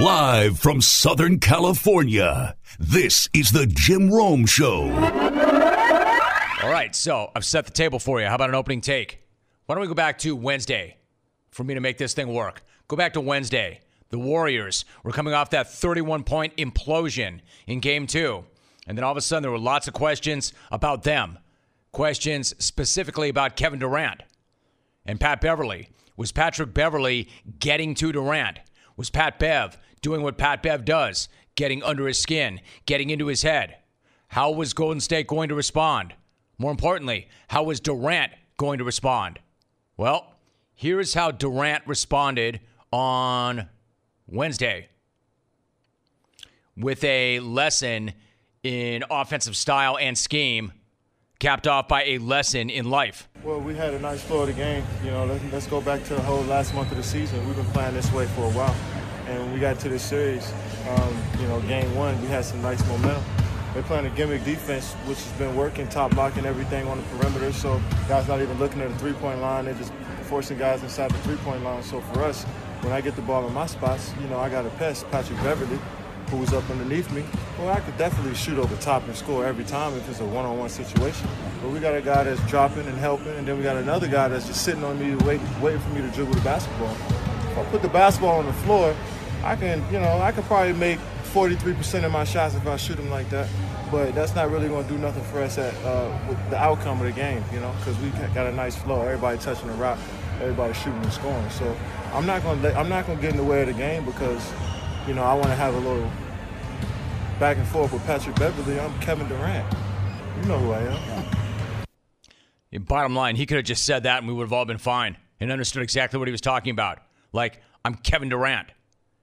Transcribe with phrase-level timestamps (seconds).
[0.00, 4.90] Live from Southern California, this is the Jim Rome Show.
[6.62, 8.26] All right, so I've set the table for you.
[8.26, 9.20] How about an opening take?
[9.66, 10.96] Why don't we go back to Wednesday
[11.50, 12.64] for me to make this thing work?
[12.88, 13.80] Go back to Wednesday.
[14.08, 17.38] The Warriors were coming off that 31 point implosion
[17.68, 18.44] in game two.
[18.88, 21.38] And then all of a sudden, there were lots of questions about them.
[21.92, 24.22] Questions specifically about Kevin Durant
[25.06, 25.90] and Pat Beverley.
[26.16, 27.28] Was Patrick Beverley
[27.60, 28.58] getting to Durant?
[28.96, 33.42] Was Pat Bev doing what Pat Bev does, getting under his skin, getting into his
[33.42, 33.76] head?
[34.28, 36.14] How was Golden State going to respond?
[36.58, 39.38] More importantly, how was Durant going to respond?
[39.96, 40.34] Well,
[40.74, 42.60] here's how Durant responded
[42.90, 43.68] on
[44.26, 44.88] Wednesday
[46.76, 48.12] with a lesson
[48.62, 50.72] in offensive style and scheme,
[51.42, 53.28] capped off by a lesson in life.
[53.42, 54.84] Well, we had a nice the game.
[55.04, 57.44] You know, let's, let's go back to the whole last month of the season.
[57.44, 58.76] We've been playing this way for a while.
[59.26, 60.52] And when we got to this series,
[60.88, 63.24] um, you know, game one, we had some nice momentum.
[63.74, 67.52] They're playing a gimmick defense, which has been working, top blocking everything on the perimeter.
[67.52, 69.64] So guys not even looking at the three-point line.
[69.64, 71.82] They're just forcing guys inside the three-point line.
[71.82, 72.44] So for us,
[72.82, 75.42] when I get the ball in my spots, you know, I got a pest, Patrick
[75.42, 75.80] Beverley,
[76.30, 77.24] who was up underneath me.
[77.58, 80.68] Well, I could definitely shoot over top and score every time if it's a one-on-one
[80.68, 81.28] situation.
[81.60, 84.28] But we got a guy that's dropping and helping, and then we got another guy
[84.28, 86.92] that's just sitting on me, wait, waiting for me to dribble the basketball.
[86.92, 88.94] If I put the basketball on the floor,
[89.44, 90.98] I can, you know, I could probably make
[91.32, 93.48] 43% of my shots if I shoot them like that.
[93.90, 97.00] But that's not really going to do nothing for us at uh, with the outcome
[97.00, 99.02] of the game, you know, because we got a nice flow.
[99.02, 99.98] Everybody touching the rock,
[100.40, 101.50] everybody shooting and scoring.
[101.50, 101.76] So
[102.14, 104.04] I'm not going to I'm not going to get in the way of the game
[104.04, 104.50] because,
[105.06, 106.10] you know, I want to have a little
[107.40, 108.78] back and forth with Patrick Beverley.
[108.78, 109.66] I'm Kevin Durant.
[110.40, 111.86] You know who I am.
[112.70, 114.78] In bottom line, he could have just said that and we would have all been
[114.78, 117.00] fine and understood exactly what he was talking about.
[117.32, 118.68] Like, I'm Kevin Durant.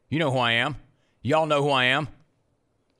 [0.09, 0.75] You know who I am.
[1.22, 2.09] Y'all know who I am.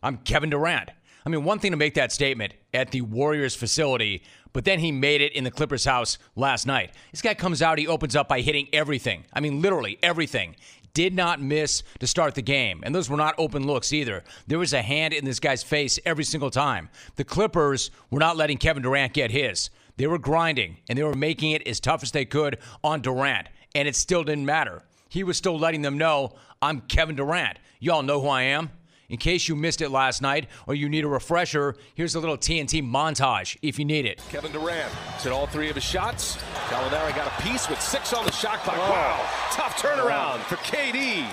[0.02, 0.89] I'm Kevin Durant.
[1.25, 4.23] I mean, one thing to make that statement at the Warriors facility,
[4.53, 6.94] but then he made it in the Clippers house last night.
[7.11, 9.25] This guy comes out, he opens up by hitting everything.
[9.34, 10.56] I mean, literally everything.
[10.94, 12.81] Did not miss to start the game.
[12.83, 14.23] And those were not open looks either.
[14.47, 16.89] There was a hand in this guy's face every single time.
[17.16, 19.69] The Clippers were not letting Kevin Durant get his.
[19.97, 23.47] They were grinding and they were making it as tough as they could on Durant.
[23.75, 24.83] And it still didn't matter.
[25.09, 27.57] He was still letting them know, I'm Kevin Durant.
[27.79, 28.69] Y'all know who I am.
[29.09, 32.38] In case you missed it last night or you need a refresher, here's a little
[32.38, 34.22] TNT montage if you need it.
[34.30, 36.38] Kevin Durant hit all three of his shots.
[36.70, 38.78] Gallinari got a piece with six on the shot clock.
[38.78, 41.25] Wow, tough turnaround for KD.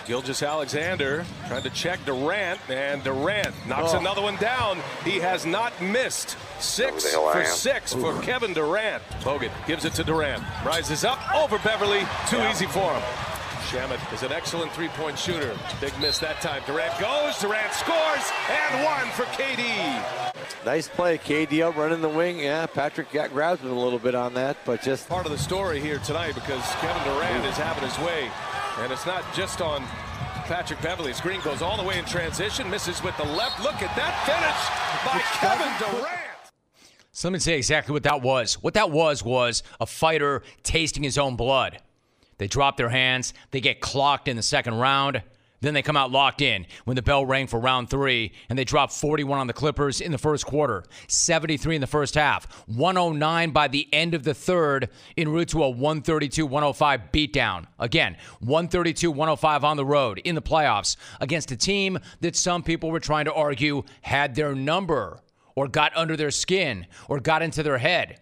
[0.06, 3.98] Gilgeous-Alexander trying to check Durant, and Durant knocks Oh.
[3.98, 4.78] another one down.
[5.04, 6.36] He has not missed.
[6.58, 7.46] Six Who the hell I for am?
[7.54, 9.04] six for Kevin Durant.
[9.20, 10.42] Bogut gives it to Durant.
[10.66, 12.00] Rises up over Beverley.
[12.28, 13.02] Too easy for him.
[13.70, 15.56] Shamet is an excellent three-point shooter.
[15.80, 16.60] Big miss that time.
[16.66, 20.66] Durant goes, Durant scores, and one for KD.
[20.66, 22.40] Nice play, KD out running the wing.
[22.40, 25.38] Yeah, Patrick got grabs him a little bit on that, but just part of the
[25.38, 28.28] story here tonight because Kevin Durant is having his way.
[28.78, 29.82] And it's not just on
[30.46, 31.12] Patrick Beverley.
[31.12, 33.62] Screen goes all the way in transition, misses with the left.
[33.62, 36.18] Look at that finish by Kevin Durant.
[37.12, 38.54] So let me say exactly what that was.
[38.54, 41.80] What that was was a fighter tasting his own blood.
[42.40, 45.22] They drop their hands, they get clocked in the second round.
[45.60, 48.64] Then they come out locked in when the bell rang for round three, and they
[48.64, 53.50] drop 41 on the Clippers in the first quarter, 73 in the first half, 109
[53.50, 57.66] by the end of the third, en route to a 132 105 beatdown.
[57.78, 62.90] Again, 132 105 on the road in the playoffs against a team that some people
[62.90, 65.20] were trying to argue had their number
[65.54, 68.18] or got under their skin or got into their head.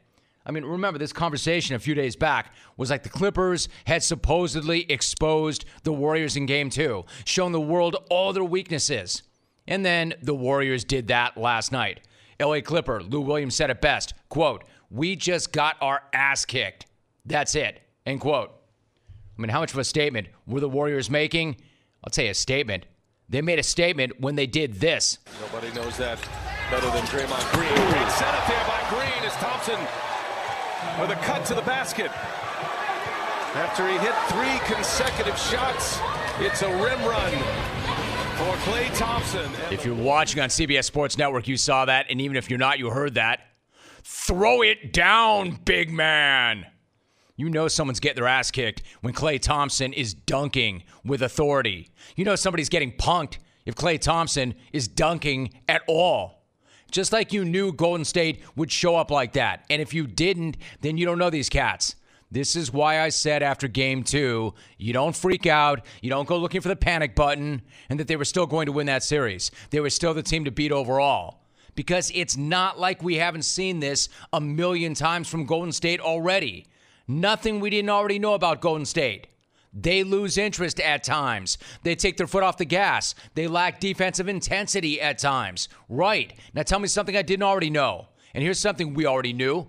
[0.48, 4.90] I mean, remember this conversation a few days back was like the Clippers had supposedly
[4.90, 9.22] exposed the Warriors in game two, shown the world all their weaknesses.
[9.66, 12.00] And then the Warriors did that last night.
[12.40, 16.86] LA Clipper Lou Williams said it best quote, We just got our ass kicked.
[17.26, 17.82] That's it.
[18.06, 18.50] End quote.
[19.38, 21.56] I mean, how much of a statement were the Warriors making?
[22.02, 22.86] I'll tell you a statement.
[23.28, 25.18] They made a statement when they did this.
[25.42, 26.18] Nobody knows that
[26.70, 27.68] better than Draymond Green.
[27.68, 30.07] Great setup there by Green as Thompson
[31.00, 32.10] with a cut to the basket.
[33.54, 35.98] After he hit three consecutive shots,
[36.38, 37.32] it's a rim run
[38.36, 39.50] for Klay Thompson.
[39.70, 42.06] If you're watching on CBS Sports Network, you saw that.
[42.10, 43.40] And even if you're not, you heard that.
[44.04, 46.66] Throw it down, big man.
[47.36, 51.88] You know someone's getting their ass kicked when Klay Thompson is dunking with authority.
[52.16, 56.37] You know somebody's getting punked if Klay Thompson is dunking at all.
[56.90, 59.64] Just like you knew Golden State would show up like that.
[59.68, 61.94] And if you didn't, then you don't know these cats.
[62.30, 66.36] This is why I said after game two, you don't freak out, you don't go
[66.36, 69.50] looking for the panic button, and that they were still going to win that series.
[69.70, 71.40] They were still the team to beat overall.
[71.74, 76.66] Because it's not like we haven't seen this a million times from Golden State already.
[77.06, 79.28] Nothing we didn't already know about Golden State.
[79.72, 81.58] They lose interest at times.
[81.82, 83.14] They take their foot off the gas.
[83.34, 85.68] They lack defensive intensity at times.
[85.88, 86.32] Right.
[86.54, 88.08] Now tell me something I didn't already know.
[88.34, 89.66] And here's something we already knew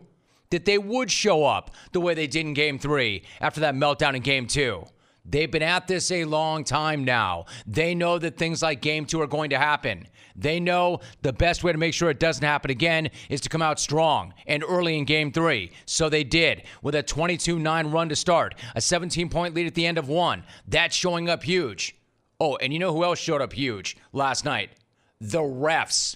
[0.50, 4.16] that they would show up the way they did in game three after that meltdown
[4.16, 4.86] in game two.
[5.26, 7.46] They've been at this a long time now.
[7.68, 10.08] They know that things like game two are going to happen.
[10.36, 13.62] They know the best way to make sure it doesn't happen again is to come
[13.62, 15.72] out strong and early in game three.
[15.86, 19.76] So they did with a 22 9 run to start, a 17 point lead at
[19.76, 20.44] the end of one.
[20.68, 21.96] That's showing up huge.
[22.40, 24.72] Oh, and you know who else showed up huge last night?
[25.20, 26.16] The refs.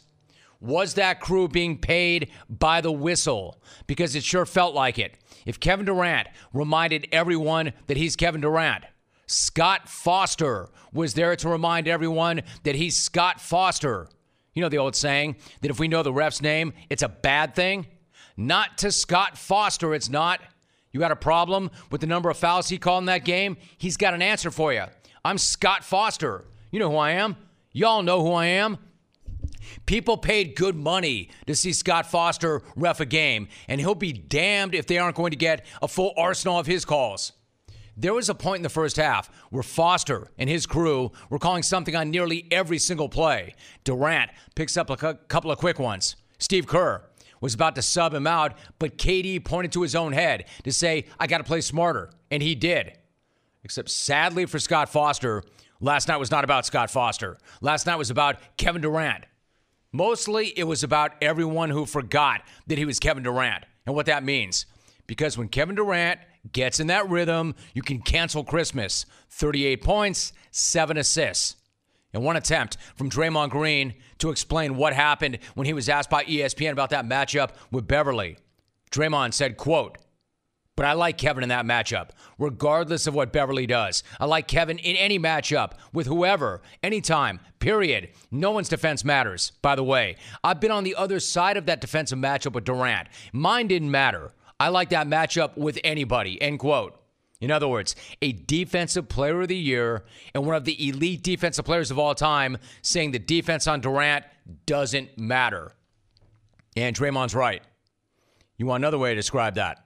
[0.62, 3.62] Was that crew being paid by the whistle?
[3.86, 5.18] Because it sure felt like it.
[5.46, 8.86] If Kevin Durant reminded everyone that he's Kevin Durant,
[9.34, 14.08] Scott Foster was there to remind everyone that he's Scott Foster.
[14.54, 17.56] You know the old saying that if we know the ref's name, it's a bad
[17.56, 17.88] thing?
[18.38, 20.40] Not to Scott Foster, it's not.
[20.92, 23.58] You got a problem with the number of fouls he called in that game?
[23.80, 24.84] He's got an answer for you.
[25.26, 26.46] I'm Scott Foster.
[26.70, 27.36] You know who I am.
[27.72, 28.78] Y'all know who I am.
[29.88, 34.76] People paid good money to see Scott Foster ref a game, and he'll be damned
[34.76, 37.32] if they aren't going to get a full arsenal of his calls.
[37.96, 41.64] There was a point in the first half where Foster and his crew were calling
[41.64, 43.54] something on nearly every single play.
[43.84, 46.16] Durant picks up a couple of quick ones.
[46.40, 47.04] Steve Kerr
[47.40, 51.06] was about to sub him out, but KD pointed to his own head to say,
[51.20, 52.10] I got to play smarter.
[52.32, 52.98] And he did.
[53.64, 55.44] Except sadly for Scott Foster,
[55.80, 57.38] last night was not about Scott Foster.
[57.62, 59.26] Last night was about Kevin Durant.
[59.92, 64.24] Mostly it was about everyone who forgot that he was Kevin Durant and what that
[64.24, 64.66] means.
[65.06, 66.20] Because when Kevin Durant
[66.52, 69.06] gets in that rhythm, you can cancel Christmas.
[69.30, 71.56] 38 points, 7 assists.
[72.14, 76.24] And one attempt from Draymond Green to explain what happened when he was asked by
[76.26, 78.38] ESPN about that matchup with Beverley.
[78.92, 79.98] Draymond said, quote,
[80.76, 82.10] but I like Kevin in that matchup,
[82.40, 84.04] regardless of what Beverley does.
[84.20, 88.10] I like Kevin in any matchup with whoever, anytime, period.
[88.32, 90.16] No one's defense matters, by the way.
[90.44, 93.08] I've been on the other side of that defensive matchup with Durant.
[93.32, 94.34] Mine didn't matter.
[94.64, 96.42] I like that matchup with anybody.
[96.42, 96.98] End quote.
[97.42, 101.66] In other words, a defensive player of the year and one of the elite defensive
[101.66, 104.24] players of all time saying the defense on Durant
[104.66, 105.76] doesn't matter.
[106.78, 107.62] And Draymond's right.
[108.56, 109.86] You want another way to describe that?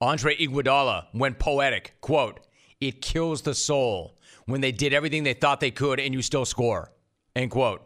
[0.00, 1.96] Andre Iguodala went poetic.
[2.00, 2.46] Quote,
[2.80, 4.16] it kills the soul
[4.46, 6.92] when they did everything they thought they could and you still score.
[7.34, 7.82] End quote.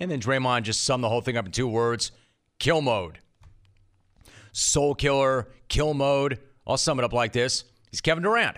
[0.00, 2.10] And then Draymond just summed the whole thing up in two words
[2.58, 3.18] kill mode
[4.56, 6.40] soul killer, kill mode.
[6.66, 8.56] I'll sum it up like this He's Kevin Durant.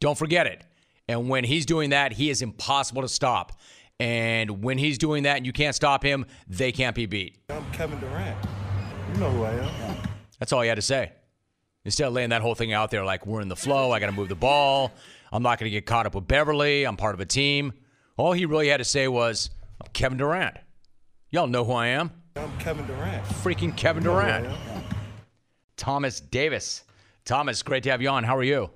[0.00, 0.64] Don't forget it.
[1.08, 3.58] And when he's doing that, he is impossible to stop.
[4.00, 7.38] And when he's doing that and you can't stop him, they can't be beat.
[7.50, 8.36] I'm Kevin Durant.
[9.12, 9.96] You know who I am.
[10.38, 11.12] That's all he had to say.
[11.84, 14.06] Instead of laying that whole thing out there like we're in the flow, I got
[14.06, 14.92] to move the ball,
[15.32, 17.72] I'm not going to get caught up with Beverley, I'm part of a team.
[18.16, 20.56] All he really had to say was, I'm Kevin Durant.
[21.30, 22.10] Y'all know who I am.
[22.36, 23.24] I'm Kevin Durant.
[23.24, 24.46] Freaking Kevin Durant.
[25.78, 26.84] Thomas Davis.
[27.24, 28.24] Thomas, great to have you on.
[28.24, 28.68] How are you?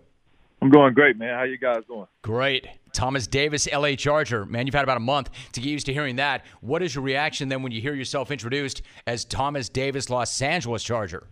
[0.62, 1.34] I'm doing great, man.
[1.36, 2.06] How you guys doing?
[2.22, 2.68] Great.
[2.92, 4.46] Thomas Davis, LA Charger.
[4.46, 6.46] Man, you've had about a month to get used to hearing that.
[6.60, 10.84] What is your reaction then when you hear yourself introduced as Thomas Davis, Los Angeles
[10.84, 11.26] Charger?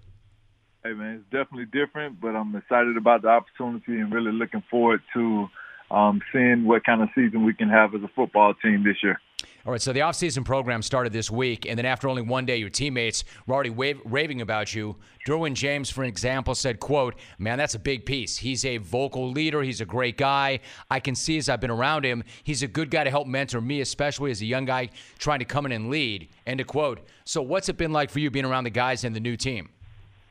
[0.82, 5.02] Hey, man, it's definitely different, but I'm excited about the opportunity and really looking forward
[5.14, 5.48] to
[5.90, 9.20] um, seeing what kind of season we can have as a football team this year.
[9.66, 12.56] All right, so the offseason program started this week, and then after only one day,
[12.56, 14.96] your teammates were already wave, raving about you.
[15.26, 18.38] Derwin James, for example, said, quote, man, that's a big piece.
[18.38, 19.62] He's a vocal leader.
[19.62, 20.60] He's a great guy.
[20.90, 23.60] I can see as I've been around him, he's a good guy to help mentor
[23.60, 24.88] me, especially as a young guy
[25.18, 26.30] trying to come in and lead.
[26.46, 27.06] End of quote.
[27.24, 29.68] So what's it been like for you being around the guys in the new team?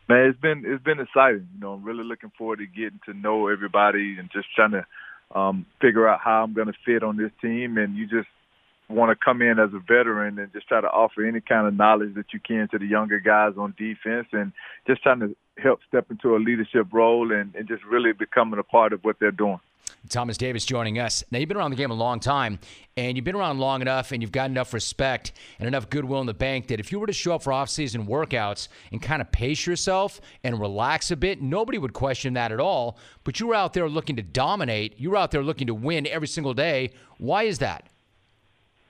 [0.08, 1.48] Man, it's been it's been exciting.
[1.54, 4.86] You know, I'm really looking forward to getting to know everybody and just trying to
[5.40, 7.78] um, figure out how I'm going to fit on this team.
[7.78, 8.28] And you just
[8.90, 11.76] want to come in as a veteran and just try to offer any kind of
[11.76, 14.52] knowledge that you can to the younger guys on defense and
[14.88, 18.64] just trying to help step into a leadership role and, and just really becoming a
[18.64, 19.60] part of what they're doing.
[20.08, 21.24] Thomas Davis joining us.
[21.30, 22.60] Now, you've been around the game a long time,
[22.96, 26.28] and you've been around long enough, and you've got enough respect and enough goodwill in
[26.28, 29.32] the bank that if you were to show up for off-season workouts and kind of
[29.32, 32.98] pace yourself and relax a bit, nobody would question that at all.
[33.24, 34.98] But you were out there looking to dominate.
[35.00, 36.92] You were out there looking to win every single day.
[37.18, 37.90] Why is that?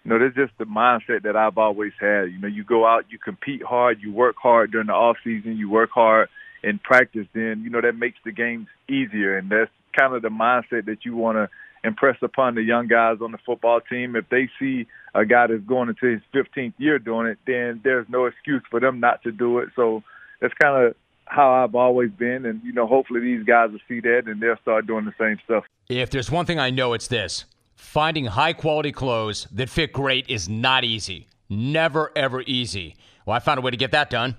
[0.04, 2.32] You know, that's just the mindset that I've always had.
[2.32, 5.58] You know, you go out, you compete hard, you work hard during the off season,
[5.58, 6.30] you work hard
[6.64, 10.30] in practice, then you know that makes the games easier, and that's kind of the
[10.30, 11.50] mindset that you want to
[11.84, 14.16] impress upon the young guys on the football team.
[14.16, 18.08] If they see a guy that's going into his 15th year doing it, then there's
[18.10, 19.70] no excuse for them not to do it.
[19.76, 20.04] So
[20.42, 24.00] that's kind of how I've always been, and you know, hopefully these guys will see
[24.02, 25.64] that and they'll start doing the same stuff.
[25.88, 27.46] If there's one thing I know, it's this:
[27.80, 31.28] finding high quality clothes that fit great is not easy.
[31.50, 32.96] Never ever easy.
[33.26, 34.36] Well, I found a way to get that done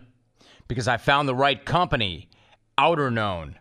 [0.69, 2.29] because I found the right company,
[2.79, 3.55] Outerknown.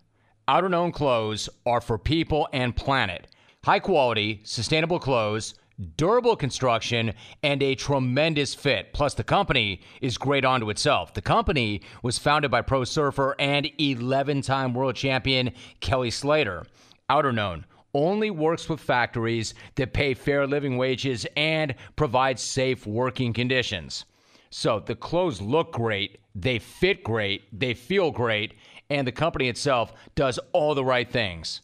[0.47, 3.27] Outer Known clothes are for people and planet.
[3.63, 5.55] High quality, sustainable clothes,
[5.95, 8.91] durable construction, and a tremendous fit.
[8.93, 11.13] Plus, the company is great onto itself.
[11.13, 16.65] The company was founded by pro surfer and 11 time world champion Kelly Slater.
[17.09, 24.05] Outerknown only works with factories that pay fair living wages and provide safe working conditions.
[24.49, 28.55] So the clothes look great, they fit great, they feel great,
[28.89, 31.61] and the company itself does all the right things.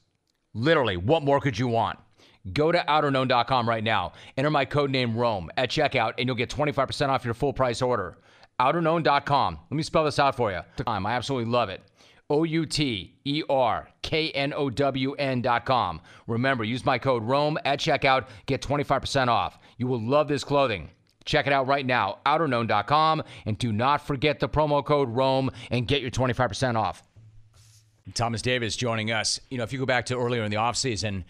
[0.53, 1.99] Literally, what more could you want?
[2.53, 4.13] Go to outerknown.com right now.
[4.37, 7.81] Enter my code name Rome at checkout, and you'll get 25% off your full price
[7.81, 8.17] order.
[8.59, 9.59] Outerknown.com.
[9.69, 10.59] Let me spell this out for you.
[10.85, 11.81] I absolutely love it.
[12.29, 15.15] O U T E R K N O W
[15.65, 16.01] com.
[16.27, 18.27] Remember, use my code Rome at checkout.
[18.45, 19.59] Get 25% off.
[19.77, 20.89] You will love this clothing.
[21.25, 23.23] Check it out right now, outerknown.com.
[23.45, 27.03] And do not forget the promo code Rome and get your 25% off.
[28.13, 29.39] Thomas Davis joining us.
[29.49, 31.23] You know, if you go back to earlier in the offseason,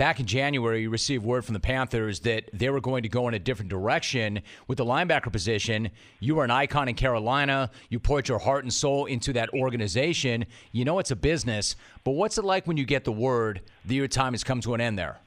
[0.00, 3.28] back in January, you received word from the Panthers that they were going to go
[3.28, 5.90] in a different direction with the linebacker position.
[6.20, 7.70] You were an icon in Carolina.
[7.90, 10.46] You poured your heart and soul into that organization.
[10.72, 13.92] You know it's a business, but what's it like when you get the word that
[13.92, 15.18] your time has come to an end there?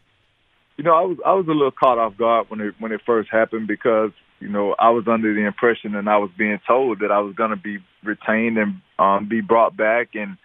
[0.78, 3.02] You know, I was I was a little caught off guard when it when it
[3.06, 7.02] first happened because you know I was under the impression and I was being told
[7.02, 10.36] that I was going to be retained and um, be brought back and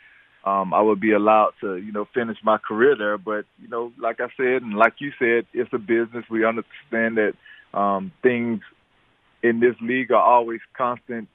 [0.48, 3.18] um, I would be allowed to, you know, finish my career there.
[3.18, 6.24] But, you know, like I said, and like you said, it's a business.
[6.30, 7.32] We understand that
[7.78, 8.60] um, things
[9.42, 11.28] in this league are always constant,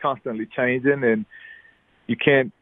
[0.00, 1.26] constantly changing, and
[2.06, 2.52] you can't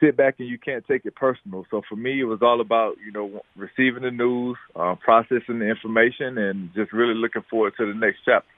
[0.00, 1.66] sit back and you can't take it personal.
[1.70, 5.68] So for me, it was all about, you know, receiving the news, uh, processing the
[5.68, 8.48] information, and just really looking forward to the next chapter.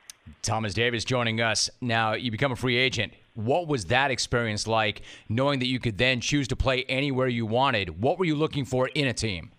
[0.43, 1.71] Thomas Davis joining us.
[1.81, 3.13] Now, you become a free agent.
[3.35, 7.47] What was that experience like, knowing that you could then choose to play anywhere you
[7.47, 8.03] wanted?
[8.03, 9.53] What were you looking for in a team?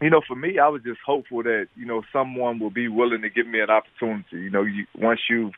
[0.00, 3.22] You know, for me, I was just hopeful that you know someone will be willing
[3.22, 4.36] to give me an opportunity.
[4.36, 5.54] You know, you, once you've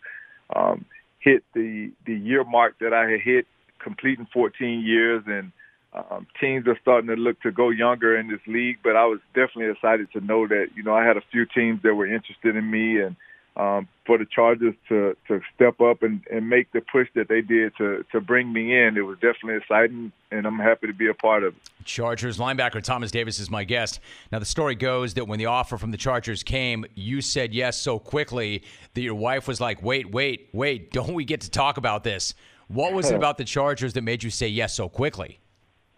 [0.55, 0.85] um,
[1.19, 3.47] hit the the year mark that I had hit,
[3.81, 5.51] completing 14 years, and
[5.93, 8.79] um, teams are starting to look to go younger in this league.
[8.85, 11.83] But I was definitely excited to know that you know I had a few teams
[11.83, 13.17] that were interested in me, and
[13.59, 17.41] um, for the Chargers to to step up and, and make the push that they
[17.41, 18.97] did to to bring me in.
[18.97, 21.85] It was definitely exciting, and I'm happy to be a part of it.
[21.85, 24.01] Chargers linebacker Thomas Davis is my guest.
[24.31, 27.81] Now the story goes that when the offer from the Chargers came, you said yes
[27.81, 28.63] so quickly
[28.95, 30.93] that your wife was like, "Wait, wait, wait!
[30.93, 32.35] Don't we get to talk about this?"
[32.69, 35.41] What was it about the Chargers that made you say yes so quickly?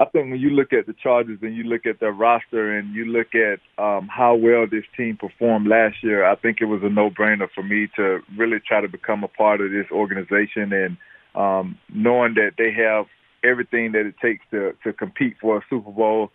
[0.00, 2.94] I think when you look at the Chargers and you look at their roster and
[2.94, 6.80] you look at um, how well this team performed last year, I think it was
[6.82, 10.96] a no-brainer for me to really try to become a part of this organization and
[11.34, 13.06] um, knowing that they have
[13.44, 16.30] everything that it takes to to compete for a Super Bowl.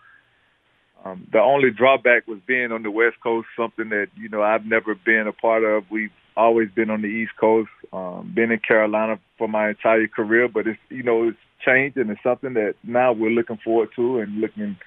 [1.03, 4.65] Um, the only drawback was being on the West Coast, something that you know I've
[4.65, 5.83] never been a part of.
[5.89, 10.47] We've always been on the East Coast, um, been in Carolina for my entire career,
[10.47, 14.19] but it's you know it's changed and it's something that now we're looking forward to
[14.19, 14.77] and looking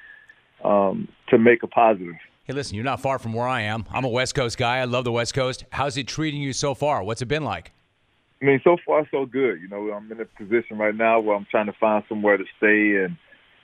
[0.64, 2.14] um, to make a positive.
[2.44, 3.84] Hey, listen, you're not far from where I am.
[3.90, 4.78] I'm a West Coast guy.
[4.78, 5.64] I love the West Coast.
[5.70, 7.02] How's it treating you so far?
[7.02, 7.72] What's it been like?
[8.40, 9.60] I mean, so far so good.
[9.60, 12.44] You know, I'm in a position right now where I'm trying to find somewhere to
[12.56, 13.16] stay and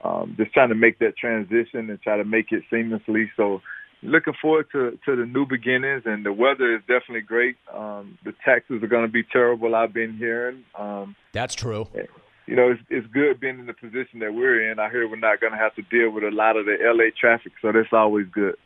[0.02, 3.28] um, just trying to make that transition and try to make it seamlessly.
[3.36, 3.62] So
[4.02, 7.56] looking forward to to the new beginnings, and the weather is definitely great.
[7.72, 9.74] Um, the taxes are going to be terrible.
[9.74, 10.64] I've been hearing.
[10.78, 11.88] Um, That's true.
[12.46, 14.78] You know, it's, it's good being in the position that we're in.
[14.78, 17.10] I hear we're not going to have to deal with a lot of the LA
[17.18, 18.56] traffic, so that's always good.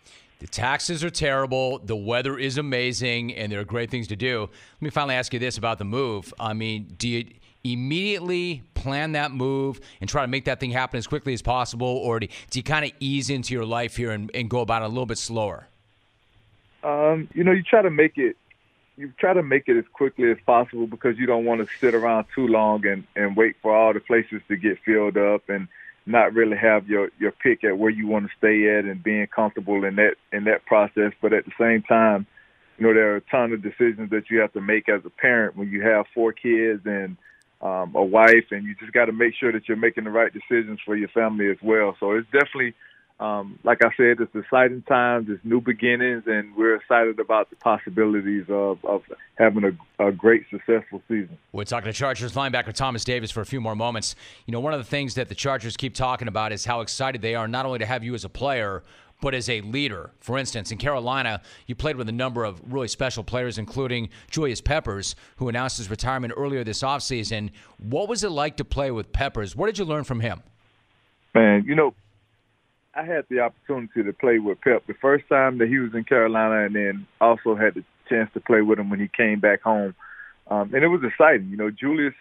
[0.40, 1.78] The taxes are terrible.
[1.78, 4.42] The weather is amazing, and there are great things to do.
[4.42, 6.32] Let me finally ask you this about the move.
[6.38, 7.24] I mean, do you
[7.64, 11.88] immediately plan that move and try to make that thing happen as quickly as possible,
[11.88, 14.82] or do, do you kind of ease into your life here and, and go about
[14.82, 15.66] it a little bit slower?
[16.84, 18.36] Um, you know, you try to make it
[18.98, 21.94] you try to make it as quickly as possible because you don't want to sit
[21.94, 25.68] around too long and and wait for all the places to get filled up and
[26.04, 29.26] not really have your your pick at where you want to stay at and being
[29.28, 32.26] comfortable in that in that process but at the same time
[32.76, 35.10] you know there are a ton of decisions that you have to make as a
[35.10, 37.16] parent when you have four kids and
[37.60, 40.32] um, a wife, and you just got to make sure that you're making the right
[40.32, 41.96] decisions for your family as well.
[41.98, 42.74] So it's definitely
[43.20, 47.56] um, like I said, it's exciting times, it's new beginnings, and we're excited about the
[47.56, 49.02] possibilities of, of
[49.34, 51.36] having a, a, great, successful season.
[51.52, 54.14] We're talking to Chargers linebacker Thomas Davis for a few more moments.
[54.46, 57.20] You know, one of the things that the Chargers keep talking about is how excited
[57.20, 58.84] they are not only to have you as a player,
[59.20, 60.12] but as a leader.
[60.20, 64.60] For instance, in Carolina, you played with a number of really special players, including Julius
[64.60, 67.50] Peppers, who announced his retirement earlier this offseason.
[67.78, 69.56] What was it like to play with Peppers?
[69.56, 70.42] What did you learn from him?
[71.34, 71.94] Man, you know,
[72.98, 76.02] I had the opportunity to play with Pep the first time that he was in
[76.02, 79.62] Carolina, and then also had the chance to play with him when he came back
[79.62, 79.94] home.
[80.48, 81.48] Um, and it was exciting.
[81.48, 82.14] You know, Julius,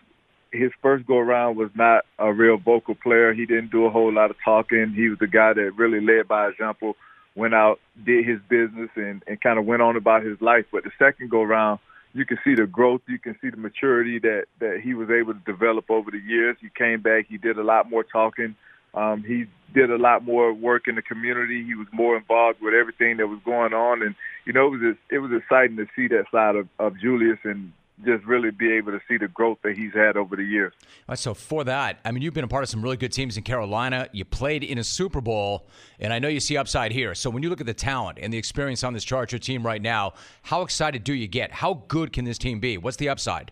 [0.51, 3.33] his first go around was not a real vocal player.
[3.33, 4.93] He didn't do a whole lot of talking.
[4.95, 6.95] He was the guy that really led by example,
[7.33, 10.65] went out, did his business, and, and kind of went on about his life.
[10.71, 11.79] But the second go around,
[12.13, 15.33] you can see the growth, you can see the maturity that that he was able
[15.33, 16.55] to develop over the years.
[16.61, 18.55] He came back, he did a lot more talking.
[18.97, 21.63] Um, he did a lot more work in the community.
[21.63, 24.95] He was more involved with everything that was going on, and you know it was
[25.11, 27.71] it was exciting to see that side of, of Julius and
[28.05, 30.73] just really be able to see the growth that he's had over the years.
[31.15, 33.43] So for that, I mean, you've been a part of some really good teams in
[33.43, 34.07] Carolina.
[34.11, 35.67] You played in a Super Bowl,
[35.99, 37.15] and I know you see upside here.
[37.15, 39.81] So when you look at the talent and the experience on this Charger team right
[39.81, 40.13] now,
[40.43, 41.51] how excited do you get?
[41.51, 42.77] How good can this team be?
[42.77, 43.51] What's the upside?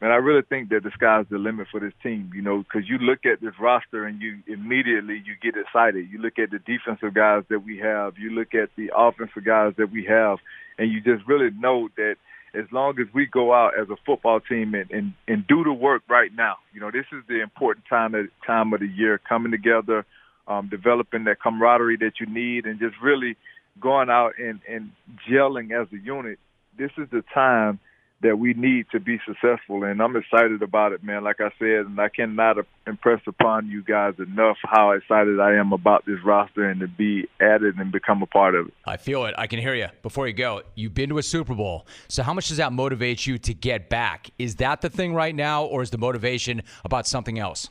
[0.00, 2.88] And I really think that the sky's the limit for this team, you know, because
[2.88, 6.08] you look at this roster and you immediately you get excited.
[6.10, 9.74] You look at the defensive guys that we have, you look at the offensive guys
[9.76, 10.38] that we have,
[10.78, 12.14] and you just really know that
[12.54, 15.72] as long as we go out as a football team and, and, and do the
[15.72, 19.20] work right now, you know, this is the important time of, time of the year,
[19.28, 20.06] coming together,
[20.46, 23.36] um, developing that camaraderie that you need, and just really
[23.80, 24.92] going out and, and
[25.28, 26.38] gelling as a unit.
[26.78, 27.80] This is the time
[28.20, 29.84] that we need to be successful.
[29.84, 31.22] And I'm excited about it, man.
[31.22, 32.56] Like I said, and I cannot
[32.86, 37.28] impress upon you guys enough how excited I am about this roster and to be
[37.40, 38.74] added and become a part of it.
[38.84, 39.34] I feel it.
[39.38, 39.86] I can hear you.
[40.02, 41.86] Before you go, you've been to a Super Bowl.
[42.08, 44.30] So how much does that motivate you to get back?
[44.38, 47.70] Is that the thing right now, or is the motivation about something else?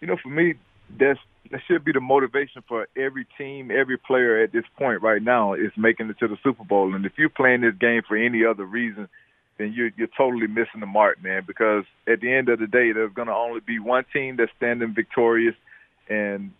[0.00, 0.54] You know, for me,
[0.96, 1.18] that's
[1.50, 5.54] that should be the motivation for every team, every player at this point right now
[5.54, 6.94] is making it to the Super Bowl.
[6.94, 9.08] And if you're playing this game for any other reason
[9.58, 11.42] then you're you're totally missing the mark, man.
[11.46, 14.52] Because at the end of the day, there's going to only be one team that's
[14.56, 15.54] standing victorious,
[16.08, 16.52] and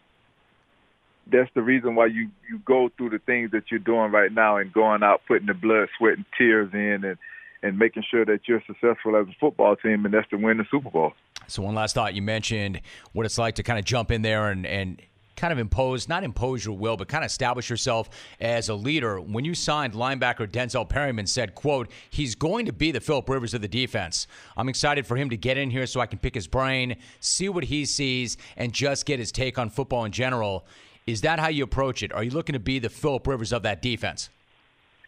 [1.30, 4.56] that's the reason why you you go through the things that you're doing right now
[4.56, 7.18] and going out putting the blood, sweat, and tears in, and
[7.62, 10.66] and making sure that you're successful as a football team, and that's to win the
[10.70, 11.12] Super Bowl.
[11.46, 12.80] So one last thought, you mentioned
[13.12, 15.00] what it's like to kind of jump in there and and
[15.38, 19.20] kind of impose, not impose your will, but kind of establish yourself as a leader.
[19.20, 23.54] When you signed linebacker Denzel Perryman said, quote, he's going to be the Philip Rivers
[23.54, 24.26] of the defense.
[24.56, 27.48] I'm excited for him to get in here so I can pick his brain, see
[27.48, 30.66] what he sees, and just get his take on football in general.
[31.06, 32.12] Is that how you approach it?
[32.12, 34.28] Are you looking to be the Philip Rivers of that defense?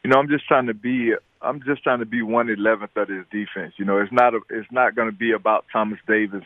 [0.03, 1.13] You know, I'm just trying to be
[1.43, 3.75] I'm just trying to be one eleventh of his defense.
[3.77, 6.45] You know, it's not a, it's not going to be about Thomas Davis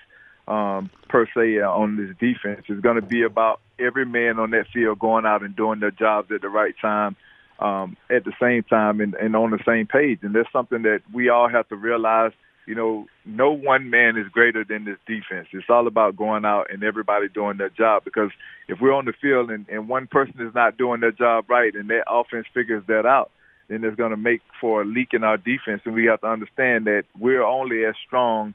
[0.49, 2.65] um, per se uh, on this defense.
[2.69, 5.91] It's going to be about every man on that field going out and doing their
[5.91, 7.17] jobs at the right time,
[7.59, 10.21] um, at the same time, and, and on the same page.
[10.23, 12.33] And that's something that we all have to realize.
[12.67, 15.49] You know, no one man is greater than this defense.
[15.53, 18.05] It's all about going out and everybody doing their job.
[18.05, 18.31] Because
[18.69, 21.75] if we're on the field and, and one person is not doing their job right,
[21.75, 23.31] and that offense figures that out,
[23.69, 25.83] then it's going to make for a leak in our defense.
[25.85, 28.55] And we have to understand that we're only as strong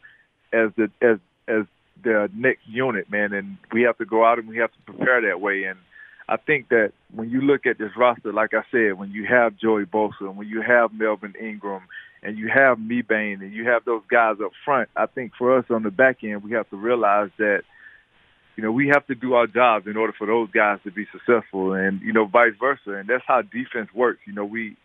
[0.51, 1.65] as the as as
[2.03, 5.21] the next unit, man, and we have to go out and we have to prepare
[5.29, 5.63] that way.
[5.63, 5.79] And
[6.27, 9.57] I think that when you look at this roster, like I said, when you have
[9.57, 11.83] Joey Bosa, and when you have Melvin Ingram,
[12.21, 15.65] and you have Mebane, and you have those guys up front, I think for us
[15.69, 17.63] on the back end, we have to realize that
[18.59, 21.07] you know, we have to do our jobs in order for those guys to be
[21.13, 22.91] successful and, you know, vice versa.
[22.91, 24.19] And that's how defense works.
[24.27, 24.75] You know, we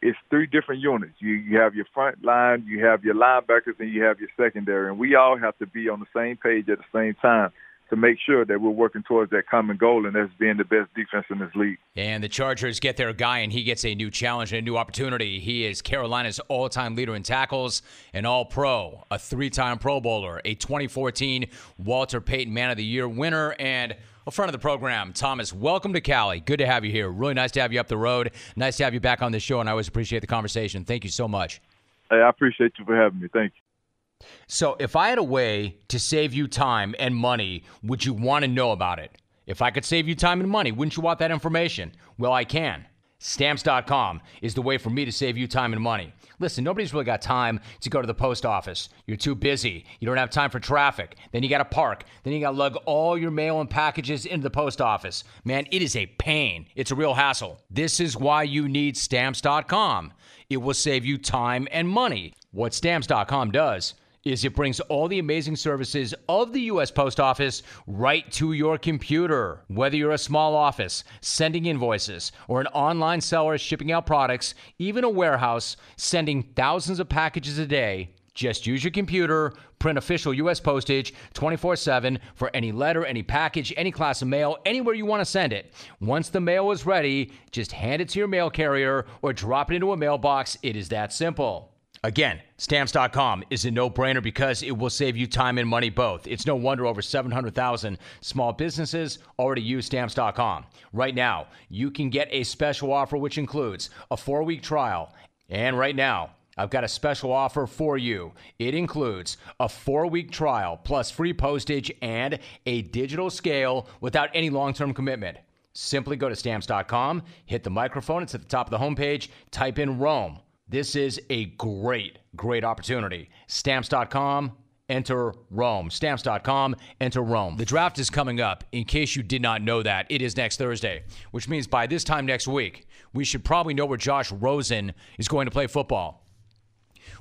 [0.00, 1.14] it's three different units.
[1.18, 4.88] You you have your front line, you have your linebackers, and you have your secondary,
[4.88, 7.52] and we all have to be on the same page at the same time
[7.90, 10.92] to make sure that we're working towards that common goal, and that's being the best
[10.94, 11.78] defense in this league.
[11.96, 14.76] And the Chargers get their guy, and he gets a new challenge and a new
[14.76, 15.40] opportunity.
[15.40, 17.82] He is Carolina's all-time leader in tackles,
[18.12, 21.46] an All-Pro, a three-time Pro Bowler, a 2014
[21.78, 23.96] Walter Payton Man of the Year winner, and
[24.28, 26.40] well, front of the program, Thomas, welcome to Cali.
[26.40, 27.08] Good to have you here.
[27.08, 28.32] Really nice to have you up the road.
[28.56, 30.84] Nice to have you back on the show, and I always appreciate the conversation.
[30.84, 31.62] Thank you so much.
[32.10, 33.28] Hey, I appreciate you for having me.
[33.32, 34.26] Thank you.
[34.46, 38.42] So, if I had a way to save you time and money, would you want
[38.42, 39.12] to know about it?
[39.46, 41.92] If I could save you time and money, wouldn't you want that information?
[42.18, 42.84] Well, I can.
[43.20, 46.12] Stamps.com is the way for me to save you time and money.
[46.38, 48.88] Listen, nobody's really got time to go to the post office.
[49.06, 49.84] You're too busy.
[50.00, 51.16] You don't have time for traffic.
[51.32, 52.04] Then you got to park.
[52.22, 55.24] Then you got to lug all your mail and packages into the post office.
[55.44, 56.66] Man, it is a pain.
[56.74, 57.60] It's a real hassle.
[57.70, 60.12] This is why you need Stamps.com.
[60.48, 62.34] It will save you time and money.
[62.52, 63.94] What Stamps.com does
[64.30, 66.90] is it brings all the amazing services of the U.S.
[66.90, 69.62] Post Office right to your computer.
[69.68, 75.04] Whether you're a small office, sending invoices, or an online seller shipping out products, even
[75.04, 80.60] a warehouse sending thousands of packages a day, just use your computer, print official U.S.
[80.60, 85.20] postage 24 7 for any letter, any package, any class of mail, anywhere you want
[85.20, 85.72] to send it.
[86.00, 89.74] Once the mail is ready, just hand it to your mail carrier or drop it
[89.74, 90.56] into a mailbox.
[90.62, 91.72] It is that simple.
[92.04, 96.26] Again, stamps.com is a no brainer because it will save you time and money both.
[96.28, 100.64] It's no wonder over 700,000 small businesses already use stamps.com.
[100.92, 105.12] Right now, you can get a special offer which includes a four week trial.
[105.48, 108.32] And right now, I've got a special offer for you.
[108.58, 114.50] It includes a four week trial plus free postage and a digital scale without any
[114.50, 115.38] long term commitment.
[115.72, 119.78] Simply go to stamps.com, hit the microphone, it's at the top of the homepage, type
[119.78, 120.40] in Rome.
[120.70, 123.30] This is a great, great opportunity.
[123.46, 124.52] Stamps.com,
[124.90, 125.90] enter Rome.
[125.90, 127.56] Stamps.com, enter Rome.
[127.56, 128.64] The draft is coming up.
[128.72, 132.04] In case you did not know that, it is next Thursday, which means by this
[132.04, 136.26] time next week, we should probably know where Josh Rosen is going to play football.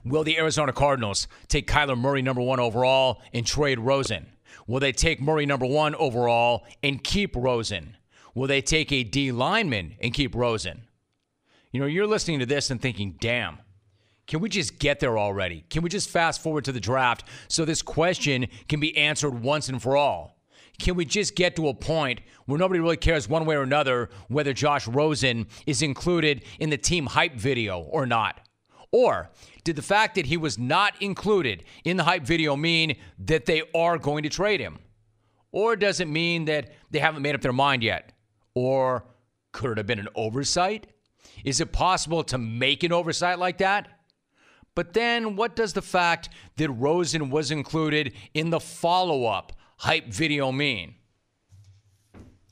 [0.03, 4.25] Will the Arizona Cardinals take Kyler Murray number one overall and trade Rosen?
[4.67, 7.95] Will they take Murray number one overall and keep Rosen?
[8.35, 10.86] Will they take a D lineman and keep Rosen?
[11.71, 13.59] You know, you're listening to this and thinking, damn,
[14.25, 15.63] can we just get there already?
[15.69, 19.69] Can we just fast forward to the draft so this question can be answered once
[19.69, 20.37] and for all?
[20.79, 24.09] Can we just get to a point where nobody really cares one way or another
[24.27, 28.41] whether Josh Rosen is included in the team hype video or not?
[28.91, 29.29] Or
[29.63, 33.63] did the fact that he was not included in the hype video mean that they
[33.75, 34.79] are going to trade him?
[35.51, 38.13] Or does it mean that they haven't made up their mind yet?
[38.53, 39.05] Or
[39.51, 40.87] could it have been an oversight?
[41.43, 43.87] Is it possible to make an oversight like that?
[44.75, 50.07] But then, what does the fact that Rosen was included in the follow up hype
[50.07, 50.95] video mean?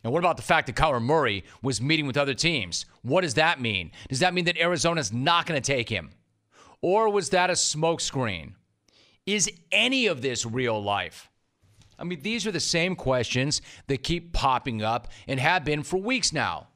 [0.04, 2.86] And what about the fact that Kyler Murray was meeting with other teams?
[3.02, 3.92] What does that mean?
[4.08, 6.12] Does that mean that Arizona's not going to take him?
[6.82, 8.54] Or was that a smokescreen?
[9.26, 11.30] Is any of this real life?
[11.98, 15.98] I mean, these are the same questions that keep popping up and have been for
[15.98, 16.68] weeks now.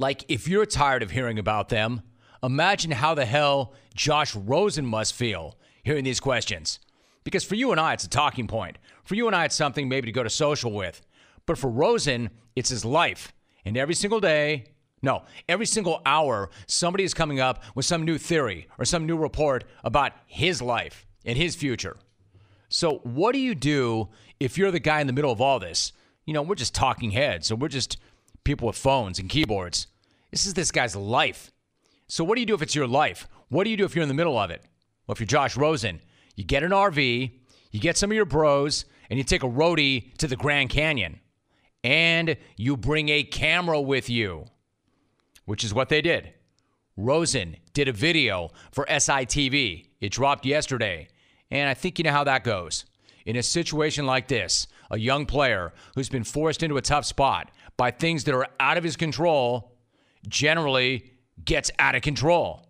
[0.00, 2.00] Like, if you're tired of hearing about them,
[2.42, 6.80] imagine how the hell Josh Rosen must feel hearing these questions.
[7.22, 8.78] Because for you and I, it's a talking point.
[9.04, 11.02] For you and I, it's something maybe to go to social with.
[11.44, 13.34] But for Rosen, it's his life.
[13.66, 14.64] And every single day,
[15.02, 19.18] no, every single hour, somebody is coming up with some new theory or some new
[19.18, 21.98] report about his life and his future.
[22.70, 24.08] So, what do you do
[24.38, 25.92] if you're the guy in the middle of all this?
[26.24, 27.98] You know, we're just talking heads, so we're just
[28.44, 29.86] people with phones and keyboards.
[30.30, 31.50] This is this guy's life.
[32.08, 33.28] So, what do you do if it's your life?
[33.48, 34.62] What do you do if you're in the middle of it?
[35.06, 36.00] Well, if you're Josh Rosen,
[36.36, 37.32] you get an RV,
[37.70, 41.20] you get some of your bros, and you take a roadie to the Grand Canyon.
[41.82, 44.46] And you bring a camera with you,
[45.46, 46.34] which is what they did.
[46.96, 49.86] Rosen did a video for SITV.
[50.00, 51.08] It dropped yesterday.
[51.50, 52.84] And I think you know how that goes.
[53.26, 57.50] In a situation like this, a young player who's been forced into a tough spot
[57.80, 59.72] by things that are out of his control
[60.28, 61.12] generally
[61.46, 62.66] gets out of control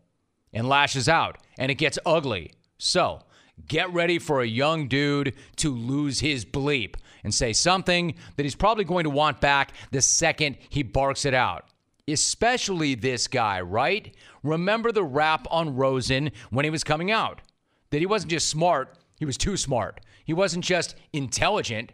[0.52, 2.52] and lashes out, and it gets ugly.
[2.78, 3.18] So,
[3.66, 6.94] get ready for a young dude to lose his bleep
[7.24, 11.34] and say something that he's probably going to want back the second he barks it
[11.34, 11.64] out.
[12.06, 14.16] Especially this guy, right?
[14.44, 17.42] Remember the rap on Rosen when he was coming out
[17.90, 20.02] that he wasn't just smart, he was too smart.
[20.24, 21.90] He wasn't just intelligent,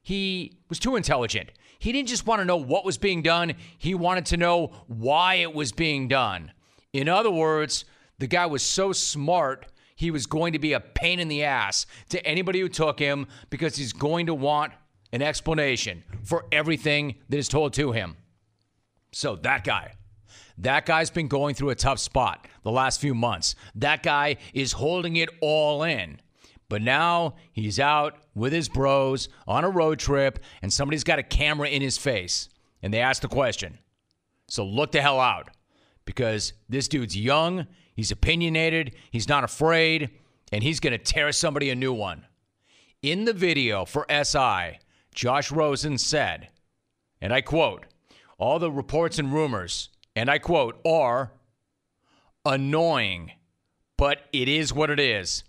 [0.00, 1.50] he was too intelligent.
[1.86, 5.34] He didn't just want to know what was being done, he wanted to know why
[5.34, 6.50] it was being done.
[6.92, 7.84] In other words,
[8.18, 11.86] the guy was so smart, he was going to be a pain in the ass
[12.08, 14.72] to anybody who took him because he's going to want
[15.12, 18.16] an explanation for everything that is told to him.
[19.12, 19.92] So, that guy.
[20.58, 23.54] That guy's been going through a tough spot the last few months.
[23.76, 26.18] That guy is holding it all in.
[26.68, 31.22] But now he's out with his bros on a road trip, and somebody's got a
[31.22, 32.48] camera in his face.
[32.82, 33.78] And they ask the question.
[34.48, 35.50] So look the hell out
[36.04, 40.10] because this dude's young, he's opinionated, he's not afraid,
[40.52, 42.26] and he's going to tear somebody a new one.
[43.02, 44.78] In the video for SI,
[45.14, 46.48] Josh Rosen said,
[47.20, 47.86] and I quote,
[48.38, 51.30] All the reports and rumors and I quote, are
[52.46, 53.32] annoying,
[53.98, 55.44] but it is what it is.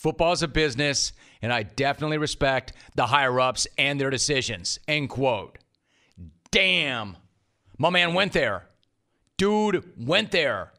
[0.00, 4.78] Football's a business, and I definitely respect the higher ups and their decisions.
[4.88, 5.58] End quote.
[6.50, 7.18] Damn.
[7.76, 8.64] My man went there.
[9.36, 10.72] Dude went there.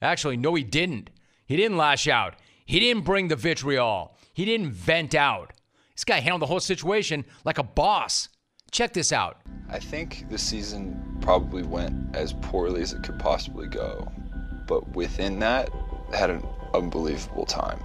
[0.00, 1.10] Actually, no, he didn't.
[1.44, 2.36] He didn't lash out.
[2.64, 4.16] He didn't bring the vitriol.
[4.32, 5.52] He didn't vent out.
[5.94, 8.30] This guy handled the whole situation like a boss.
[8.70, 9.42] Check this out.
[9.68, 14.10] I think the season probably went as poorly as it could possibly go,
[14.66, 15.68] but within that,
[16.14, 17.78] had an unbelievable time.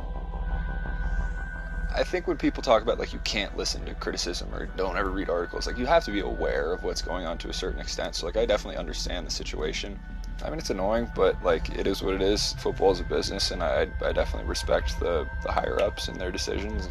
[1.96, 5.10] I think when people talk about like you can't listen to criticism or don't ever
[5.10, 7.80] read articles, like you have to be aware of what's going on to a certain
[7.80, 8.16] extent.
[8.16, 10.00] So like I definitely understand the situation.
[10.44, 12.54] I mean it's annoying, but like it is what it is.
[12.54, 16.32] Football is a business, and I, I definitely respect the the higher ups and their
[16.32, 16.88] decisions.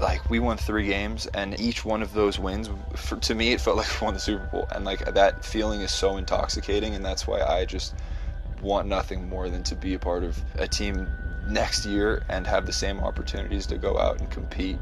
[0.00, 3.60] Like we won three games, and each one of those wins, for, to me, it
[3.60, 7.04] felt like we won the Super Bowl, and like that feeling is so intoxicating, and
[7.04, 7.94] that's why I just
[8.62, 11.08] want nothing more than to be a part of a team
[11.50, 14.78] next year and have the same opportunities to go out and compete.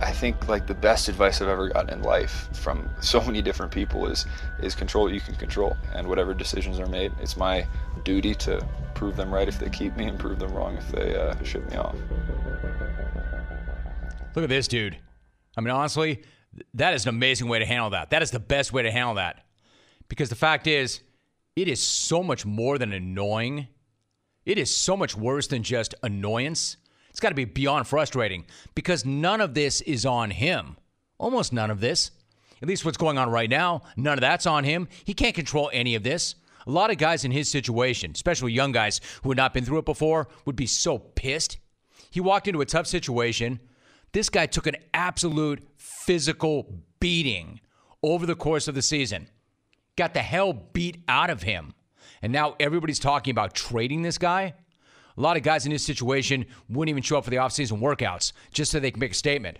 [0.00, 3.70] I think like the best advice I've ever gotten in life from so many different
[3.70, 4.26] people is
[4.60, 7.66] is control what you can control and whatever decisions are made, it's my
[8.04, 11.14] duty to prove them right if they keep me and prove them wrong if they
[11.14, 11.94] uh, ship me off.
[14.34, 14.96] Look at this dude.
[15.56, 16.22] I mean, honestly,
[16.74, 18.10] that is an amazing way to handle that.
[18.10, 19.44] That is the best way to handle that.
[20.08, 21.00] Because the fact is,
[21.56, 23.68] it is so much more than annoying.
[24.44, 26.76] It is so much worse than just annoyance.
[27.10, 30.76] It's got to be beyond frustrating because none of this is on him.
[31.18, 32.10] Almost none of this.
[32.60, 34.88] At least what's going on right now, none of that's on him.
[35.04, 36.36] He can't control any of this.
[36.66, 39.78] A lot of guys in his situation, especially young guys who had not been through
[39.78, 41.58] it before, would be so pissed.
[42.10, 43.58] He walked into a tough situation.
[44.12, 47.60] This guy took an absolute physical beating
[48.02, 49.28] over the course of the season.
[49.96, 51.74] Got the hell beat out of him.
[52.22, 54.54] And now everybody's talking about trading this guy.
[55.16, 58.32] A lot of guys in this situation wouldn't even show up for the offseason workouts
[58.52, 59.58] just so they can make a statement.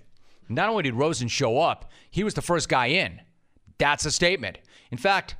[0.48, 3.20] Not only did Rosen show up, he was the first guy in.
[3.78, 4.58] That's a statement.
[4.90, 5.36] In fact,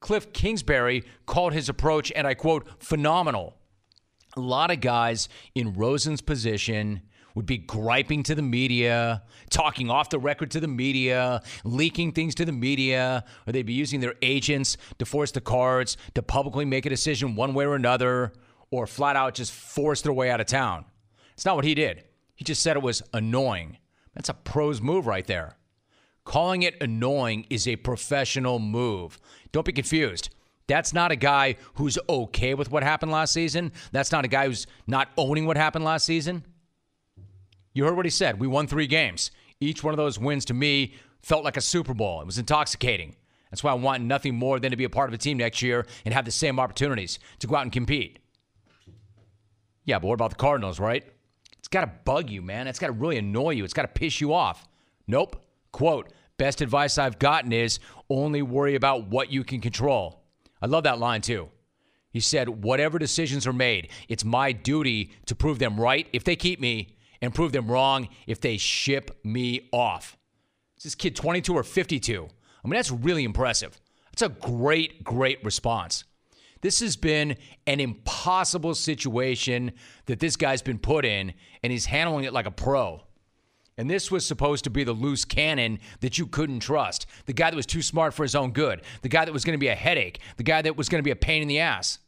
[0.00, 3.56] Kliff Kingsbury called his approach, and I quote, phenomenal.
[4.36, 7.02] A lot of guys in Rosen's position
[7.34, 12.34] would be griping to the media, talking off the record to the media, leaking things
[12.36, 16.64] to the media, or they'd be using their agents to force the cards to publicly
[16.64, 18.32] make a decision one way or another,
[18.70, 20.84] or flat out just force their way out of town.
[21.34, 22.04] It's not what he did.
[22.34, 23.78] He just said it was annoying.
[24.14, 25.56] That's a pro's move right there.
[26.24, 29.18] Calling it annoying is a professional move.
[29.52, 30.30] Don't be confused.
[30.66, 33.72] That's not a guy who's okay with what happened last season.
[33.92, 36.44] That's not a guy who's not owning what happened last season.
[37.74, 38.40] You heard what he said.
[38.40, 39.30] We won three games.
[39.60, 42.20] Each one of those wins to me felt like a Super Bowl.
[42.20, 43.16] It was intoxicating.
[43.50, 45.62] That's why I want nothing more than to be a part of a team next
[45.62, 48.20] year and have the same opportunities to go out and compete.
[49.84, 51.04] Yeah, but what about the Cardinals, right?
[51.58, 52.66] It's got to bug you, man.
[52.68, 53.64] It's got to really annoy you.
[53.64, 54.66] It's got to piss you off.
[55.06, 55.44] Nope.
[55.72, 60.22] Quote, best advice I've gotten is only worry about what you can control.
[60.62, 61.48] I love that line too.
[62.10, 66.36] He said, whatever decisions are made, it's my duty to prove them right if they
[66.36, 66.93] keep me
[67.24, 70.16] and prove them wrong if they ship me off.
[70.76, 72.28] Is this kid 22 or 52?
[72.64, 73.80] I mean, that's really impressive.
[74.12, 76.04] That's a great, great response.
[76.60, 79.72] This has been an impossible situation
[80.06, 83.02] that this guy's been put in, and he's handling it like a pro.
[83.76, 87.06] And this was supposed to be the loose cannon that you couldn't trust.
[87.26, 88.82] The guy that was too smart for his own good.
[89.02, 90.20] The guy that was going to be a headache.
[90.36, 91.98] The guy that was going to be a pain in the ass.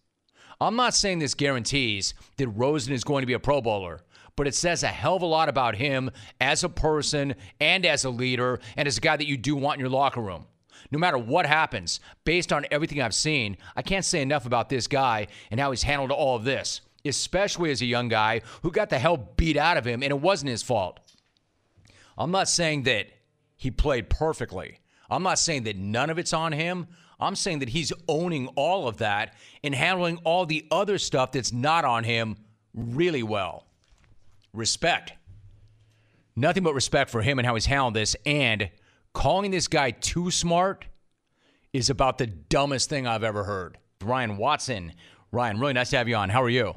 [0.61, 4.01] I'm not saying this guarantees that Rosen is going to be a Pro Bowler,
[4.37, 8.05] but it says a hell of a lot about him as a person and as
[8.05, 10.47] a leader and as a guy that you do want in your locker room.
[10.91, 14.87] No matter what happens, based on everything I've seen, I can't say enough about this
[14.87, 18.91] guy and how he's handled all of this, especially as a young guy who got
[18.91, 21.01] the hell beat out of him and it wasn't his fault.
[22.17, 23.09] I'm not saying that
[23.57, 24.81] he played perfectly.
[25.11, 26.87] I'm not saying that none of it's on him.
[27.19, 31.53] I'm saying that he's owning all of that and handling all the other stuff that's
[31.53, 32.37] not on him
[32.75, 33.67] really well.
[34.57, 35.13] Respect.
[36.35, 38.17] Nothing but respect for him and how he's handled this.
[38.27, 38.71] And
[39.13, 40.87] calling this guy too smart
[41.73, 43.79] is about the dumbest thing I've ever heard.
[44.03, 44.93] Ryan Watson.
[45.33, 46.31] Ryan, really nice to have you on.
[46.31, 46.75] How are you?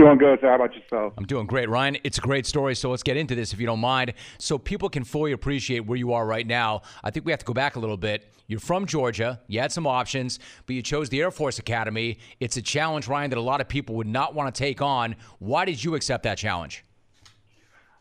[0.00, 0.48] Doing good, sir.
[0.48, 1.12] How about yourself?
[1.18, 1.98] I'm doing great, Ryan.
[2.04, 4.14] It's a great story, so let's get into this if you don't mind.
[4.38, 6.80] So people can fully appreciate where you are right now.
[7.04, 8.32] I think we have to go back a little bit.
[8.46, 9.40] You're from Georgia.
[9.46, 12.16] You had some options, but you chose the Air Force Academy.
[12.40, 15.16] It's a challenge, Ryan, that a lot of people would not want to take on.
[15.38, 16.82] Why did you accept that challenge?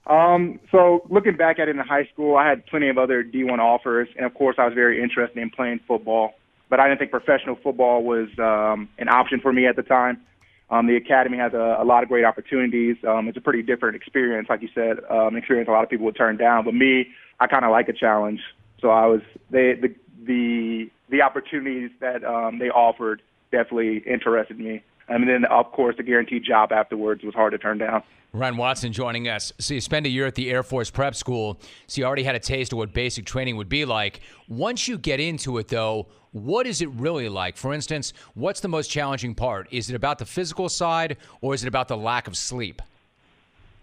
[0.08, 3.60] Um, so looking back at it in high school, I had plenty of other D1
[3.60, 6.36] offers, and of course, I was very interested in playing football.
[6.70, 10.22] but I didn't think professional football was um, an option for me at the time.
[10.71, 12.97] Um, the academy has a, a lot of great opportunities.
[13.08, 16.05] Um, it's a pretty different experience, like you said, um, experience a lot of people
[16.05, 16.65] would turn down.
[16.65, 17.08] But me,
[17.39, 18.41] I kind of like a challenge,
[18.79, 24.84] so I was they the the the opportunities that um, they offered definitely interested me.
[25.10, 28.04] And then, of course, the guaranteed job afterwards was hard to turn down.
[28.32, 29.52] Ryan Watson joining us.
[29.58, 32.36] So you spend a year at the Air Force Prep School, so you already had
[32.36, 34.22] a taste of what basic training would be like.
[34.48, 37.58] Once you get into it, though, what is it really like?
[37.58, 39.67] For instance, what's the most challenging part?
[39.72, 42.84] Is it about the physical side, or is it about the lack of sleep?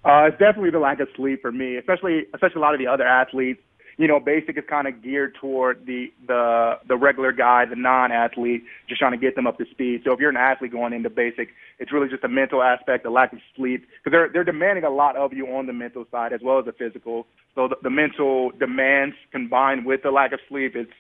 [0.05, 2.87] Uh, it's definitely the lack of sleep for me, especially especially a lot of the
[2.87, 3.61] other athletes
[3.99, 8.63] you know, basic is kind of geared toward the the the regular guy, the non-athlete,
[8.89, 10.03] just trying to get them up to speed.
[10.05, 13.11] So if you're an athlete going into basic, it's really just a mental aspect, the
[13.11, 16.33] lack of sleep, because they're they're demanding a lot of you on the mental side
[16.33, 17.27] as well as the physical.
[17.55, 20.93] So the, the mental demands combined with the lack of sleep, it's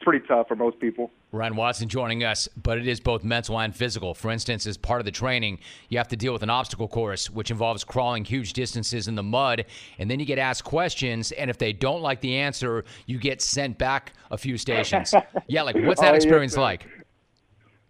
[0.00, 1.10] pretty tough for most people.
[1.32, 4.14] Ryan Watson joining us, but it is both mental and physical.
[4.14, 7.30] For instance, as part of the training, you have to deal with an obstacle course,
[7.30, 9.66] which involves crawling huge distances in the mud,
[9.98, 13.40] and then you get asked questions, and if they don't like the answer, you get
[13.40, 15.14] sent back a few stations.
[15.46, 16.86] yeah, like what's that oh, experience yes, like?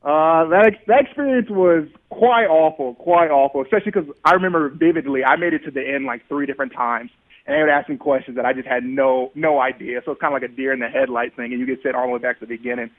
[0.03, 3.63] Uh, that ex- that experience was quite awful, quite awful.
[3.63, 7.11] Especially because I remember vividly, I made it to the end like three different times
[7.47, 10.01] and they would ask me questions that I just had no no idea.
[10.05, 11.97] So it's kind of like a deer in the headlights thing, and you get sent
[11.97, 12.91] all the way back to the beginning.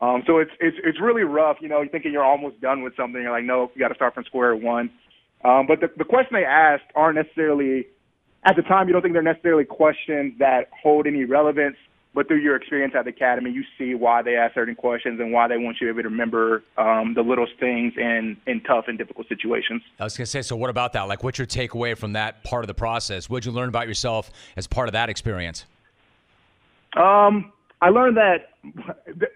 [0.00, 1.56] Um, so it's it's it's really rough.
[1.60, 3.20] You know, you're thinking you're almost done with something.
[3.20, 4.90] You're like, no, you got to start from square one.
[5.44, 7.86] Um, but the the questions they asked aren't necessarily
[8.44, 8.88] at the time.
[8.88, 11.76] You don't think they're necessarily questions that hold any relevance
[12.16, 15.32] but through your experience at the academy, you see why they ask certain questions and
[15.32, 18.62] why they want you to be able to remember um, the little things in, in
[18.62, 19.82] tough and difficult situations.
[20.00, 21.02] I was going to say, so what about that?
[21.02, 23.28] Like, what's your takeaway from that part of the process?
[23.28, 25.66] What did you learn about yourself as part of that experience?
[26.96, 28.50] Um, I learned that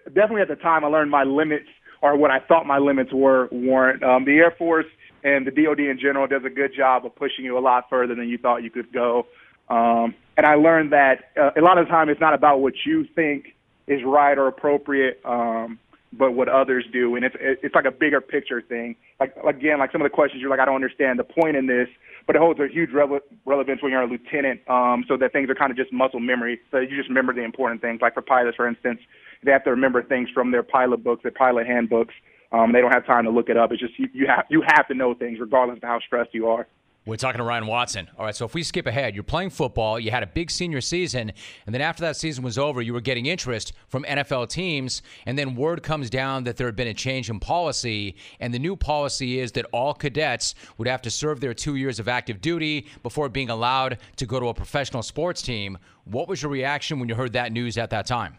[0.05, 1.67] definitely at the time, I learned my limits
[2.01, 4.03] or what I thought my limits were weren't.
[4.03, 4.87] Um, the Air Force
[5.23, 8.15] and the DoD in general does a good job of pushing you a lot further
[8.15, 9.27] than you thought you could go.
[9.69, 12.73] Um, and I learned that uh, a lot of the time it's not about what
[12.85, 13.55] you think
[13.87, 15.79] is right or appropriate, um,
[16.13, 18.95] but what others do, and it's it's like a bigger picture thing.
[19.19, 21.67] Like again, like some of the questions you're like, I don't understand the point in
[21.67, 21.87] this,
[22.27, 25.49] but it holds a huge rele- relevance when you're a lieutenant, um, so that things
[25.49, 26.59] are kind of just muscle memory.
[26.71, 28.01] So you just remember the important things.
[28.01, 28.99] Like for pilots, for instance,
[29.43, 32.13] they have to remember things from their pilot books, their pilot handbooks.
[32.51, 33.71] Um, they don't have time to look it up.
[33.71, 36.47] It's just you, you have you have to know things regardless of how stressed you
[36.47, 36.67] are.
[37.03, 38.07] We're talking to Ryan Watson.
[38.15, 40.81] All right, so if we skip ahead, you're playing football, you had a big senior
[40.81, 41.31] season,
[41.65, 45.35] and then after that season was over, you were getting interest from NFL teams, and
[45.35, 48.75] then word comes down that there had been a change in policy, and the new
[48.75, 52.85] policy is that all cadets would have to serve their two years of active duty
[53.01, 55.79] before being allowed to go to a professional sports team.
[56.05, 58.37] What was your reaction when you heard that news at that time?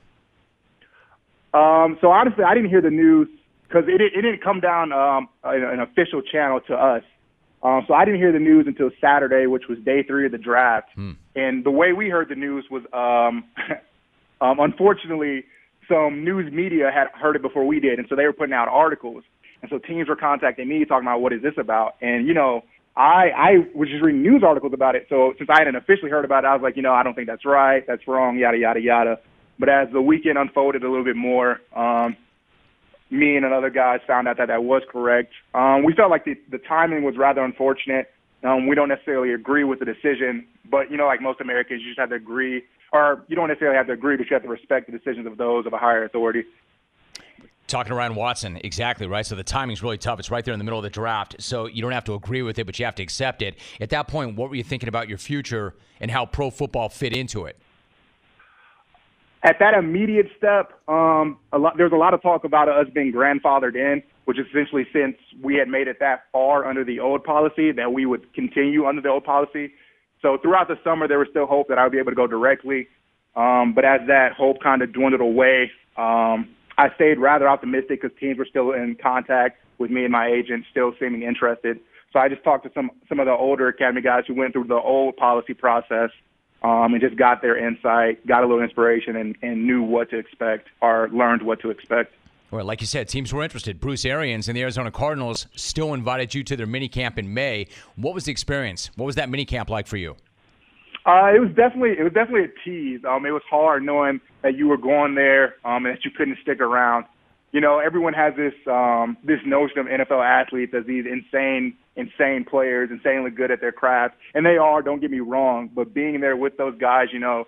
[1.52, 3.28] Um, so honestly, I didn't hear the news
[3.66, 7.02] because it, it didn't come down um, an official channel to us.
[7.62, 10.38] Um, so I didn't hear the news until Saturday, which was day three of the
[10.38, 10.88] draft.
[10.94, 11.12] Hmm.
[11.36, 13.44] And the way we heard the news was, um,
[14.40, 15.44] um, unfortunately,
[15.88, 18.68] some news media had heard it before we did, and so they were putting out
[18.68, 19.22] articles.
[19.60, 21.94] And so teams were contacting me talking about what is this about?
[22.00, 22.64] And you know,
[22.96, 25.06] I I was just reading news articles about it.
[25.08, 27.14] So since I hadn't officially heard about it, I was like, you know, I don't
[27.14, 27.84] think that's right.
[27.86, 28.38] That's wrong.
[28.38, 29.20] Yada yada yada.
[29.58, 32.16] But as the weekend unfolded a little bit more, um,
[33.12, 35.32] me and another guy found out that that was correct.
[35.54, 38.10] Um, we felt like the, the timing was rather unfortunate.
[38.42, 41.88] Um, we don't necessarily agree with the decision, but you know, like most Americans, you
[41.88, 44.48] just have to agree, or you don't necessarily have to agree, but you have to
[44.48, 46.44] respect the decisions of those of a higher authority.
[47.68, 49.24] Talking to Ryan Watson, exactly right.
[49.24, 50.18] So the timing's really tough.
[50.18, 52.42] It's right there in the middle of the draft, so you don't have to agree
[52.42, 53.56] with it, but you have to accept it.
[53.80, 57.14] At that point, what were you thinking about your future and how pro football fit
[57.14, 57.58] into it?
[59.44, 63.12] At that immediate step, um, a lot, there's a lot of talk about us being
[63.12, 67.24] grandfathered in, which is essentially since we had made it that far under the old
[67.24, 69.72] policy that we would continue under the old policy.
[70.20, 72.28] So throughout the summer, there was still hope that I would be able to go
[72.28, 72.86] directly.
[73.34, 78.16] Um, but as that hope kind of dwindled away, um, I stayed rather optimistic because
[78.18, 81.80] teams were still in contact with me and my agent, still seeming interested.
[82.12, 84.68] So I just talked to some some of the older academy guys who went through
[84.68, 86.10] the old policy process
[86.62, 90.18] um, and just got their insight, got a little inspiration, and, and knew what to
[90.18, 92.14] expect or learned what to expect.
[92.50, 93.80] Well, like you said, teams were interested.
[93.80, 97.66] Bruce Arians and the Arizona Cardinals still invited you to their mini camp in May.
[97.96, 98.90] What was the experience?
[98.96, 100.16] What was that mini camp like for you?
[101.06, 103.00] Uh, it was definitely it was definitely a tease.
[103.08, 106.38] Um, it was hard knowing that you were going there um, and that you couldn't
[106.42, 107.06] stick around
[107.52, 112.44] you know, everyone has this um, this notion of NFL athletes as these insane, insane
[112.44, 114.82] players, insanely good at their craft, and they are.
[114.82, 117.46] Don't get me wrong, but being there with those guys, you know,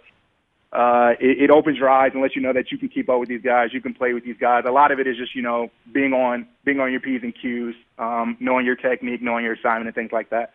[0.72, 3.20] uh, it, it opens your eyes and lets you know that you can keep up
[3.20, 4.64] with these guys, you can play with these guys.
[4.66, 7.34] A lot of it is just you know being on being on your p's and
[7.34, 10.52] q's, um, knowing your technique, knowing your assignment, and things like that.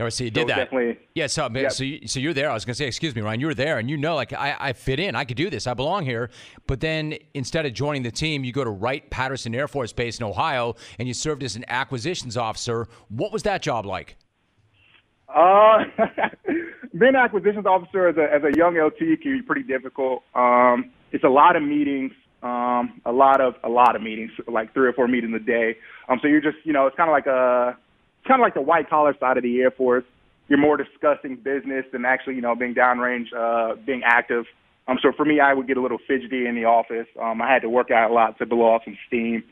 [0.00, 0.56] All right, so you did So that.
[0.56, 1.68] definitely- Yeah, so Yeah.
[1.68, 2.48] so you, so you're there.
[2.50, 3.38] I was gonna say, excuse me, Ryan.
[3.38, 5.14] You were there, and you know, like I, I fit in.
[5.14, 5.66] I could do this.
[5.66, 6.30] I belong here.
[6.66, 10.18] But then instead of joining the team, you go to Wright Patterson Air Force Base
[10.18, 12.86] in Ohio, and you served as an acquisitions officer.
[13.08, 14.16] What was that job like?
[15.28, 15.84] Uh,
[16.98, 20.22] being an acquisitions officer as a as a young LT can be pretty difficult.
[20.34, 24.72] Um, it's a lot of meetings, um, a lot of a lot of meetings, like
[24.72, 25.76] three or four meetings a day.
[26.08, 27.76] Um, so you're just you know it's kind of like a
[28.26, 30.04] kind of like the white collar side of the Air Force.
[30.48, 34.46] You're more discussing business than actually you know being downrange, uh, being active.
[34.88, 37.06] Um, so for me, I would get a little fidgety in the office.
[37.20, 39.44] Um, I had to work out a lot to blow off some steam.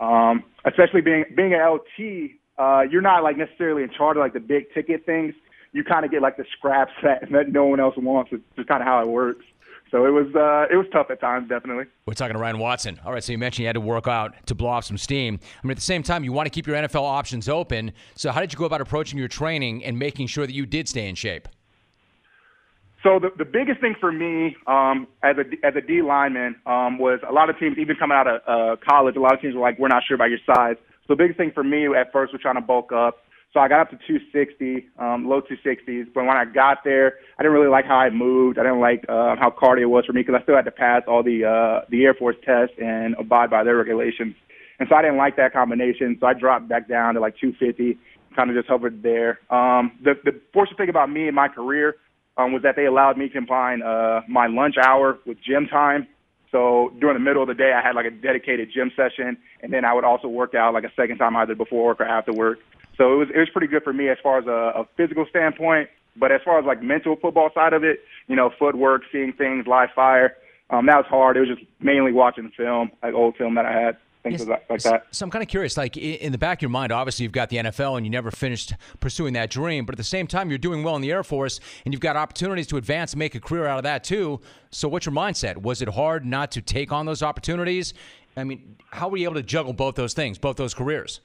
[0.00, 4.34] Um, especially being being an LT, uh, you're not like necessarily in charge of like
[4.34, 5.34] the big ticket things.
[5.72, 8.32] You kind of get like the scraps that, that no one else wants.
[8.32, 9.44] It's just kind of how it works.
[9.92, 11.84] So it was uh, it was tough at times, definitely.
[12.06, 12.98] We're talking to Ryan Watson.
[13.04, 15.38] All right, so you mentioned you had to work out to blow off some steam.
[15.62, 17.92] I mean, at the same time, you want to keep your NFL options open.
[18.14, 20.88] So how did you go about approaching your training and making sure that you did
[20.88, 21.46] stay in shape?
[23.02, 26.98] So the, the biggest thing for me um, as a as a D lineman um,
[26.98, 29.54] was a lot of teams, even coming out of uh, college, a lot of teams
[29.54, 30.76] were like, "We're not sure about your size."
[31.06, 33.18] So the biggest thing for me at first was trying to bulk up.
[33.52, 36.06] So I got up to 260, um, low 260s.
[36.14, 38.58] But when I got there, I didn't really like how I moved.
[38.58, 41.02] I didn't like uh, how cardio was for me because I still had to pass
[41.06, 44.34] all the uh, the Air Force tests and abide by their regulations.
[44.78, 46.16] And so I didn't like that combination.
[46.18, 47.98] So I dropped back down to like 250,
[48.34, 49.38] kind of just hovered there.
[49.50, 51.96] Um, the the fortunate thing about me and my career
[52.38, 56.08] um, was that they allowed me to combine uh, my lunch hour with gym time.
[56.50, 59.72] So during the middle of the day, I had like a dedicated gym session, and
[59.72, 62.32] then I would also work out like a second time either before work or after
[62.32, 62.58] work.
[62.96, 65.26] So it was it was pretty good for me as far as a, a physical
[65.28, 65.88] standpoint.
[66.16, 69.66] But as far as like mental football side of it, you know, footwork, seeing things,
[69.66, 70.36] live fire,
[70.70, 71.36] um, that was hard.
[71.36, 74.82] It was just mainly watching film, like old film that I had, things like like
[74.82, 75.06] that.
[75.10, 77.48] So I'm kind of curious, like in the back of your mind, obviously you've got
[77.48, 80.58] the NFL and you never finished pursuing that dream, but at the same time you're
[80.58, 83.40] doing well in the Air Force and you've got opportunities to advance and make a
[83.40, 84.40] career out of that too.
[84.70, 85.58] So what's your mindset?
[85.58, 87.94] Was it hard not to take on those opportunities?
[88.36, 91.20] I mean, how were you able to juggle both those things, both those careers?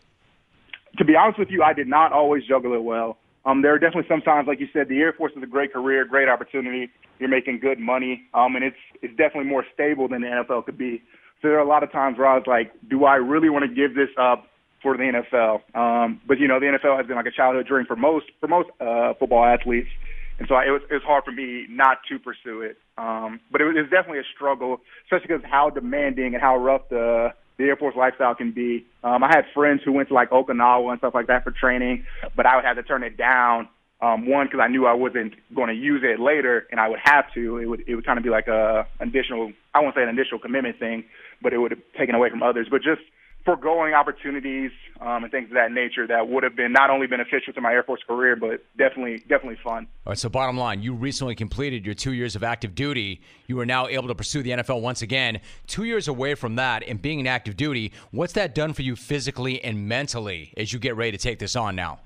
[0.97, 3.17] To be honest with you, I did not always juggle it well.
[3.45, 5.71] Um, there are definitely some times, like you said, the Air Force is a great
[5.71, 6.89] career, great opportunity.
[7.17, 10.77] You're making good money, um, and it's it's definitely more stable than the NFL could
[10.77, 11.01] be.
[11.41, 13.63] So there are a lot of times where I was like, do I really want
[13.63, 14.47] to give this up
[14.83, 15.61] for the NFL?
[15.75, 18.47] Um, but you know, the NFL has been like a childhood dream for most for
[18.47, 19.89] most uh, football athletes,
[20.39, 22.77] and so I, it was it was hard for me not to pursue it.
[22.97, 26.41] Um, but it was, it was definitely a struggle, especially because of how demanding and
[26.41, 28.85] how rough the the Air Force lifestyle can be.
[29.03, 32.05] Um, I had friends who went to like Okinawa and stuff like that for training,
[32.35, 33.69] but I would have to turn it down.
[33.99, 36.99] Um, one, because I knew I wasn't going to use it later, and I would
[37.03, 37.57] have to.
[37.57, 39.53] It would it would kind of be like a additional.
[39.73, 41.05] I won't say an initial commitment thing,
[41.41, 42.67] but it would have taken away from others.
[42.69, 43.01] But just
[43.47, 47.53] foregoing opportunities um, and things of that nature that would have been not only beneficial
[47.53, 49.87] to my Air Force career, but definitely definitely fun.
[50.05, 53.21] All right, so bottom line, you recently completed your two years of active duty.
[53.47, 55.39] You are now able to pursue the NFL once again.
[55.65, 58.97] Two years away from that and being in active duty, what's that done for you
[58.97, 62.01] physically and mentally as you get ready to take this on now?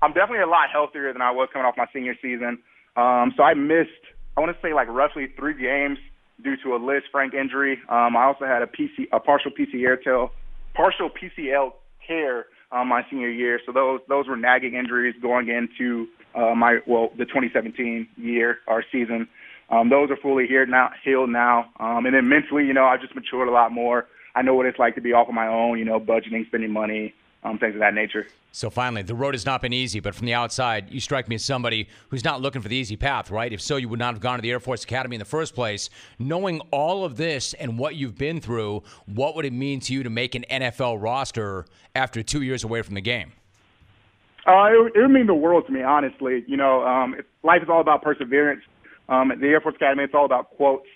[0.00, 2.58] I'm definitely a lot healthier than I was coming off my senior season.
[2.96, 3.90] Um, so I missed,
[4.38, 5.98] I want to say like roughly three games
[6.42, 7.78] due to a Lisfranc injury.
[7.88, 10.28] Um, I also had a PC, a partial PCL tear,
[10.74, 11.72] partial PCL
[12.06, 13.60] tear um, my senior year.
[13.66, 18.84] So those those were nagging injuries going into uh, my well the 2017 year our
[18.90, 19.28] season.
[19.70, 20.90] Um, those are fully healed now.
[21.04, 24.06] Healed now, um, and then mentally, you know, I've just matured a lot more.
[24.34, 25.78] I know what it's like to be off on my own.
[25.78, 27.14] You know, budgeting, spending money,
[27.44, 28.26] um, things of that nature.
[28.52, 31.36] So finally, the road has not been easy, but from the outside, you strike me
[31.36, 33.52] as somebody who's not looking for the easy path, right?
[33.52, 35.54] If so, you would not have gone to the Air Force Academy in the first
[35.54, 35.88] place.
[36.18, 40.02] Knowing all of this and what you've been through, what would it mean to you
[40.02, 41.64] to make an NFL roster
[41.94, 43.32] after two years away from the game?
[44.46, 46.44] Uh, it, would- it would mean the world to me, honestly.
[46.46, 48.62] You know, um, it, life is all about perseverance.
[49.08, 50.86] Um, at the Air Force Academy, it's all about quotes.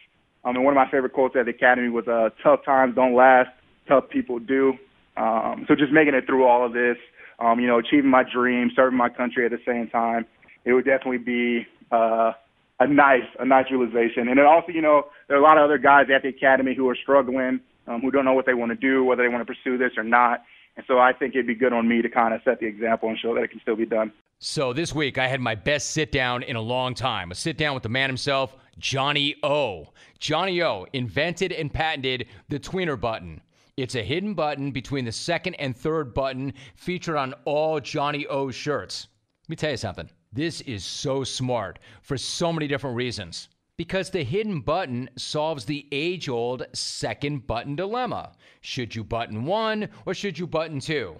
[0.44, 3.14] Um, and one of my favorite quotes at the Academy was, uh, tough times don't
[3.14, 3.50] last,
[3.88, 4.74] tough people do.
[5.16, 6.96] Um, so just making it through all of this,
[7.38, 10.26] um, you know, achieving my dream, serving my country at the same time,
[10.64, 12.32] it would definitely be, uh,
[12.78, 14.28] a nice, a nice realization.
[14.28, 16.74] And then also, you know, there are a lot of other guys at the Academy
[16.74, 19.46] who are struggling, um, who don't know what they want to do, whether they want
[19.46, 20.42] to pursue this or not.
[20.76, 23.08] And so I think it'd be good on me to kind of set the example
[23.08, 24.12] and show that it can still be done.
[24.38, 27.30] So this week I had my best sit down in a long time.
[27.30, 29.86] A sit down with the man himself, Johnny O.
[30.18, 33.40] Johnny O invented and patented the tweener button.
[33.76, 38.50] It's a hidden button between the second and third button featured on all Johnny O
[38.50, 39.08] shirts.
[39.44, 40.08] Let me tell you something.
[40.32, 43.50] This is so smart for so many different reasons.
[43.76, 48.32] Because the hidden button solves the age old second button dilemma.
[48.62, 51.16] Should you button one or should you button two?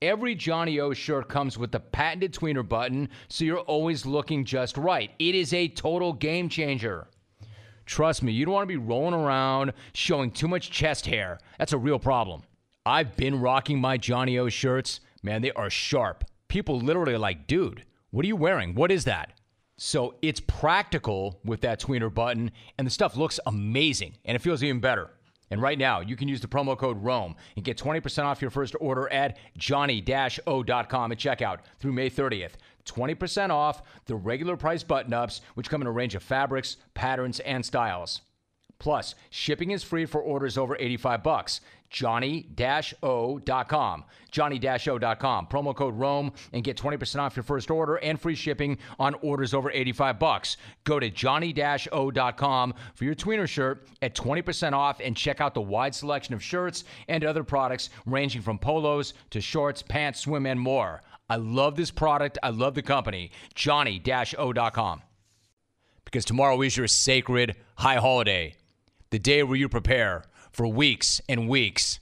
[0.00, 4.78] Every Johnny O shirt comes with the patented tweener button, so you're always looking just
[4.78, 5.10] right.
[5.18, 7.08] It is a total game changer.
[7.86, 11.38] Trust me, you don't want to be rolling around showing too much chest hair.
[11.58, 12.42] That's a real problem.
[12.86, 15.00] I've been rocking my Johnny O shirts.
[15.22, 16.24] Man, they are sharp.
[16.48, 18.74] People literally are like, dude, what are you wearing?
[18.74, 19.32] What is that?
[19.76, 24.62] So it's practical with that tweener button, and the stuff looks amazing, and it feels
[24.62, 25.10] even better.
[25.50, 28.50] And right now, you can use the promo code ROME and get 20% off your
[28.50, 32.52] first order at johnny-o.com at checkout through May 30th.
[32.84, 37.40] 20% off the regular price button ups, which come in a range of fabrics, patterns,
[37.40, 38.22] and styles.
[38.78, 41.60] Plus, shipping is free for orders over 85 bucks.
[41.94, 44.04] Johnny-O.com.
[44.32, 45.46] Johnny-O.com.
[45.46, 49.54] Promo code ROME and get 20% off your first order and free shipping on orders
[49.54, 50.56] over 85 bucks.
[50.82, 55.94] Go to Johnny-O.com for your tweener shirt at 20% off and check out the wide
[55.94, 61.00] selection of shirts and other products ranging from polos to shorts, pants, swim, and more.
[61.28, 62.38] I love this product.
[62.42, 63.30] I love the company.
[63.54, 65.02] Johnny-O.com.
[66.04, 68.54] Because tomorrow is your sacred high holiday,
[69.10, 71.98] the day where you prepare for weeks and weeks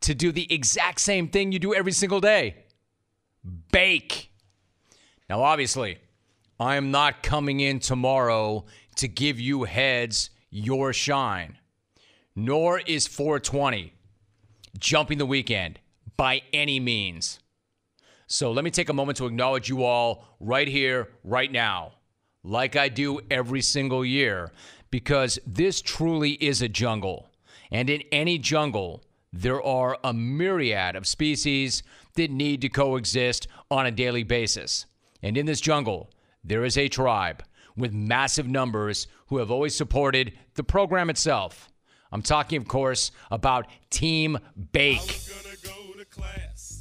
[0.00, 2.56] to do the exact same thing you do every single day
[3.72, 4.30] bake.
[5.28, 5.98] Now, obviously,
[6.58, 8.64] I am not coming in tomorrow
[8.96, 11.58] to give you heads your shine,
[12.34, 13.92] nor is 420
[14.78, 15.78] jumping the weekend
[16.16, 17.40] by any means.
[18.30, 21.92] So let me take a moment to acknowledge you all right here, right now,
[22.44, 24.52] like I do every single year,
[24.90, 27.30] because this truly is a jungle.
[27.70, 29.02] And in any jungle,
[29.32, 31.82] there are a myriad of species
[32.16, 34.84] that need to coexist on a daily basis.
[35.22, 36.10] And in this jungle,
[36.44, 37.42] there is a tribe
[37.78, 41.70] with massive numbers who have always supported the program itself.
[42.12, 44.38] I'm talking, of course, about Team
[44.72, 45.18] Bake.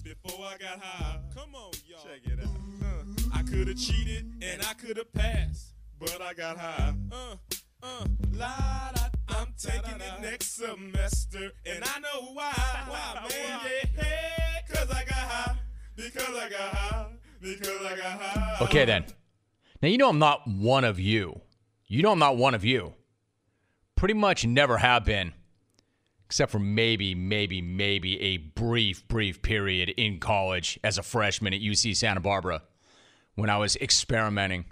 [0.07, 1.99] Before I got high, come on, y'all.
[2.01, 2.49] Check it out.
[2.81, 6.93] Uh, I could have cheated and I could have passed, but I got high.
[7.11, 7.35] Uh,
[7.83, 12.53] uh, la, da, I'm taking it next semester, and I know why.
[12.87, 13.59] Why, man?
[13.63, 15.55] Yeah, hey, cause I got high.
[15.95, 17.07] Because I got high.
[17.41, 18.65] Because I got high.
[18.65, 19.05] Okay, then.
[19.81, 21.41] Now, you know I'm not one of you.
[21.87, 22.93] You know I'm not one of you.
[23.95, 25.33] Pretty much never have been,
[26.27, 31.61] except for maybe, maybe, maybe a brief, brief period in college as a freshman at
[31.61, 32.63] UC Santa Barbara
[33.35, 34.65] when I was experimenting.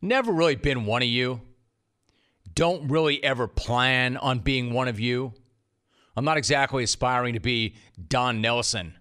[0.00, 1.42] Never really been one of you.
[2.54, 5.34] Don't really ever plan on being one of you.
[6.16, 7.74] I'm not exactly aspiring to be
[8.08, 8.94] Don Nelson,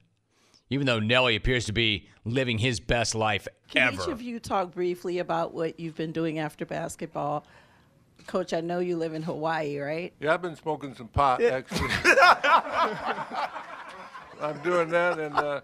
[0.70, 3.58] even though Nelly appears to be living his best life ever.
[3.70, 4.04] Can ever.
[4.04, 7.46] each of you talk briefly about what you've been doing after basketball?
[8.28, 10.14] Coach, I know you live in Hawaii, right?
[10.20, 11.90] Yeah, I've been smoking some pot, actually.
[14.42, 15.62] I'm doing that, and uh,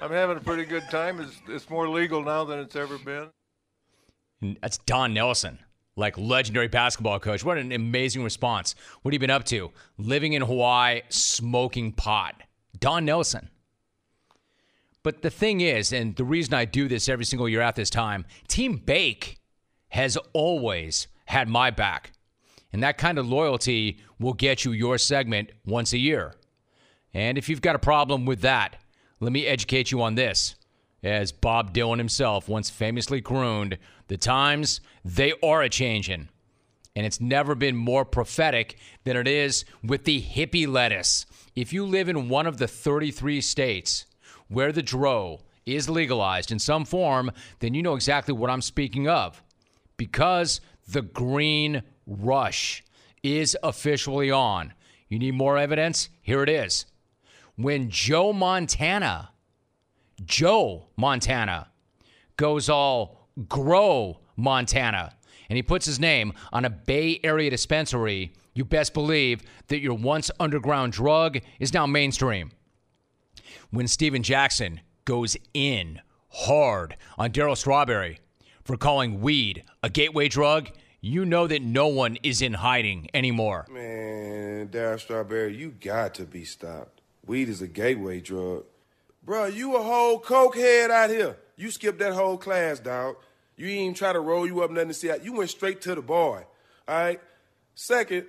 [0.00, 1.20] I'm having a pretty good time.
[1.20, 3.28] It's, it's more legal now than it's ever been.
[4.40, 5.58] And That's Don Nelson,
[5.96, 7.44] like legendary basketball coach.
[7.44, 8.74] What an amazing response.
[9.02, 9.70] What have you been up to?
[9.98, 12.34] Living in Hawaii, smoking pot.
[12.78, 13.50] Don Nelson.
[15.02, 17.90] But the thing is, and the reason I do this every single year at this
[17.90, 19.38] time, Team Bake
[19.88, 22.12] has always had my back.
[22.72, 26.34] And that kind of loyalty will get you your segment once a year.
[27.14, 28.76] And if you've got a problem with that,
[29.18, 30.54] let me educate you on this.
[31.02, 33.78] As Bob Dylan himself once famously crooned,
[34.08, 36.28] the times, they are a changin'.
[36.94, 41.24] And it's never been more prophetic than it is with the hippie lettuce.
[41.56, 44.04] If you live in one of the 33 states
[44.48, 47.30] where the dro is legalized in some form,
[47.60, 49.42] then you know exactly what I'm speaking of.
[49.96, 52.82] Because the green rush
[53.22, 54.72] is officially on.
[55.08, 56.08] You need more evidence?
[56.22, 56.86] Here it is.
[57.56, 59.30] When Joe Montana,
[60.24, 61.68] Joe Montana,
[62.36, 65.14] goes all grow Montana,
[65.48, 69.94] and he puts his name on a Bay Area dispensary, you best believe that your
[69.94, 72.50] once underground drug is now mainstream.
[73.70, 78.18] When Steven Jackson goes in hard on Darryl Strawberry
[78.64, 83.66] for calling weed a gateway drug, you know that no one is in hiding anymore.
[83.70, 87.00] Man, Darryl Strawberry, you got to be stopped.
[87.26, 88.64] Weed is a gateway drug.
[89.24, 91.36] Bro, you a whole coke head out here.
[91.56, 93.16] You skipped that whole class, dog.
[93.56, 95.24] You even try to roll you up nothing to see out.
[95.24, 96.44] You went straight to the boy.
[96.88, 97.20] All right?
[97.74, 98.26] Second,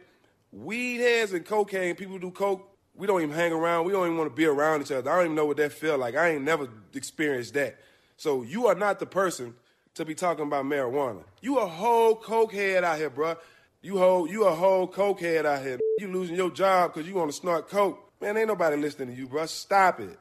[0.52, 3.86] weed heads and cocaine, people do coke, we don't even hang around.
[3.86, 5.10] We don't even want to be around each other.
[5.10, 6.16] I don't even know what that feel like.
[6.16, 7.80] I ain't never experienced that.
[8.18, 9.56] So you are not the person
[9.96, 11.24] to be talking about marijuana.
[11.42, 13.38] You a whole cokehead out here, bruh.
[13.82, 15.80] You whole, you a whole cokehead out here.
[16.00, 18.00] You losing your job because you want to snort coke.
[18.22, 19.48] Man, ain't nobody listening to you, bruh.
[19.48, 20.18] Stop it.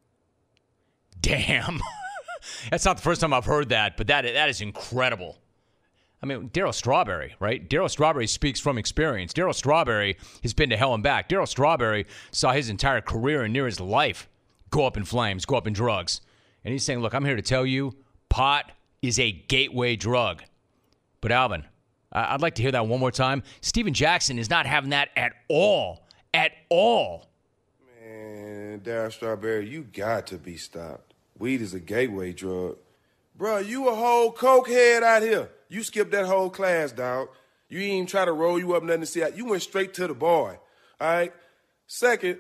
[1.20, 1.80] Damn.
[2.70, 5.38] That's not the first time I've heard that, but that that is incredible.
[6.22, 7.68] I mean, Darryl Strawberry, right?
[7.68, 9.32] Darryl Strawberry speaks from experience.
[9.32, 11.28] Darryl Strawberry has been to hell and back.
[11.28, 14.28] Darryl Strawberry saw his entire career and near his life
[14.70, 16.20] go up in flames, go up in drugs.
[16.64, 17.96] And he's saying, look, I'm here to tell you
[18.28, 18.70] pot
[19.02, 20.42] is a gateway drug.
[21.20, 21.64] But Alvin,
[22.12, 23.42] I'd like to hear that one more time.
[23.60, 26.06] Steven Jackson is not having that at all.
[26.32, 27.28] At all.
[28.00, 31.14] Man, Darryl Strawberry, you got to be stopped.
[31.38, 32.78] Weed is a gateway drug.
[33.38, 35.50] Bruh, you a whole cokehead out here.
[35.68, 37.28] You skipped that whole class, dog.
[37.68, 39.24] You ain't even try to roll you up nothing to see.
[39.34, 40.58] You went straight to the boy.
[41.00, 41.32] All right.
[41.86, 42.38] Second,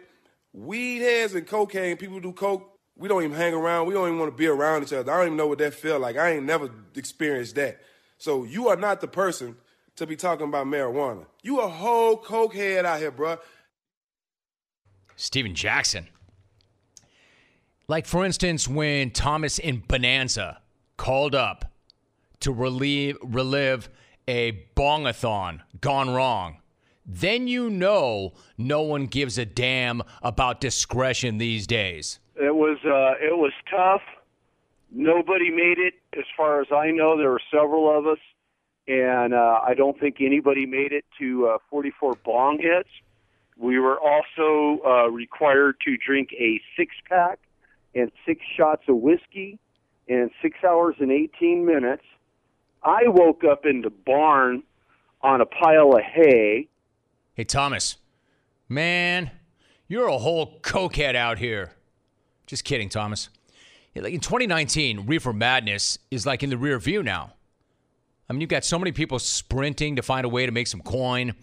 [0.52, 3.86] weed heads and cocaine, people do coke, we don't even hang around.
[3.86, 5.10] We don't even want to be around each other.
[5.10, 6.16] I don't even know what that feel like.
[6.16, 7.80] I ain't never experienced that.
[8.18, 9.56] So you are not the person
[9.96, 11.26] to be talking about marijuana.
[11.42, 13.38] You a whole cokehead out here, bro.
[15.16, 16.08] Steven Jackson.
[17.88, 20.60] Like, for instance, when Thomas in Bonanza
[20.96, 21.72] called up
[22.40, 23.88] to relieve, relive
[24.28, 26.58] a bongathon gone wrong,
[27.04, 32.18] then you know no one gives a damn about discretion these days.
[32.36, 34.02] It was uh, it was tough.
[34.90, 37.16] Nobody made it, as far as I know.
[37.16, 38.18] There were several of us,
[38.86, 42.90] and uh, I don't think anybody made it to uh, 44 bong hits.
[43.56, 47.38] We were also uh, required to drink a six pack
[47.94, 49.58] and six shots of whiskey
[50.08, 52.02] in six hours and 18 minutes.
[52.82, 54.62] I woke up in the barn
[55.22, 56.68] on a pile of hay.
[57.34, 57.96] Hey, Thomas,
[58.68, 59.30] man,
[59.86, 61.72] you're a whole cokehead out here.
[62.52, 63.30] Just kidding, Thomas.
[63.96, 67.32] Like in 2019, Reefer Madness is like in the rear view now.
[68.28, 70.82] I mean, you've got so many people sprinting to find a way to make some
[70.82, 71.34] coin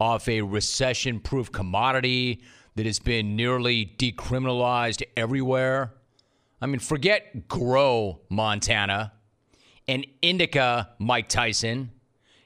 [0.00, 2.42] off a recession proof commodity
[2.74, 5.94] that has been nearly decriminalized everywhere.
[6.60, 9.12] I mean, forget Grow Montana
[9.86, 11.92] and Indica Mike Tyson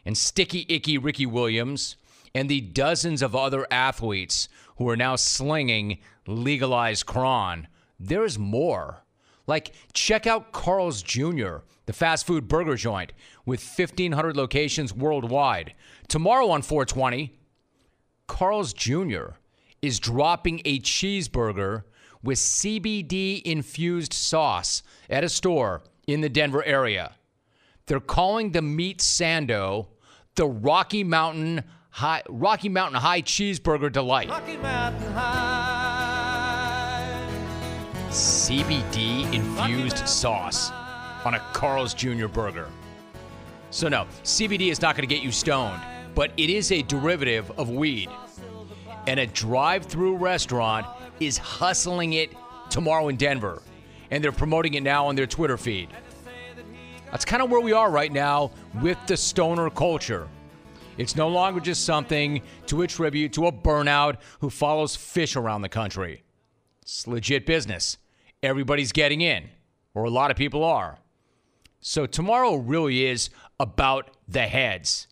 [0.04, 1.96] and Sticky Icky Ricky Williams
[2.34, 7.66] and the dozens of other athletes who are now slinging legalized cron.
[8.00, 9.04] There's more.
[9.46, 13.12] Like, check out Carl's Jr., the fast food burger joint
[13.44, 15.74] with 1,500 locations worldwide.
[16.08, 17.36] Tomorrow on 420,
[18.26, 19.32] Carl's Jr.
[19.82, 21.82] is dropping a cheeseburger
[22.22, 27.16] with CBD infused sauce at a store in the Denver area.
[27.86, 29.88] They're calling the meat sando
[30.36, 34.28] the Rocky Mountain High Rocky Mountain High Cheeseburger Delight.
[38.10, 40.72] CBD infused sauce
[41.24, 42.26] on a Carl's Jr.
[42.26, 42.68] burger.
[43.70, 45.80] So, no, CBD is not going to get you stoned,
[46.16, 48.10] but it is a derivative of weed.
[49.06, 50.88] And a drive through restaurant
[51.20, 52.34] is hustling it
[52.68, 53.62] tomorrow in Denver.
[54.10, 55.90] And they're promoting it now on their Twitter feed.
[57.12, 58.50] That's kind of where we are right now
[58.82, 60.26] with the stoner culture.
[60.98, 65.68] It's no longer just something to attribute to a burnout who follows Phish around the
[65.68, 66.24] country.
[66.82, 67.98] It's legit business.
[68.42, 69.50] Everybody's getting in,
[69.94, 70.98] or a lot of people are.
[71.80, 75.06] So tomorrow really is about the heads.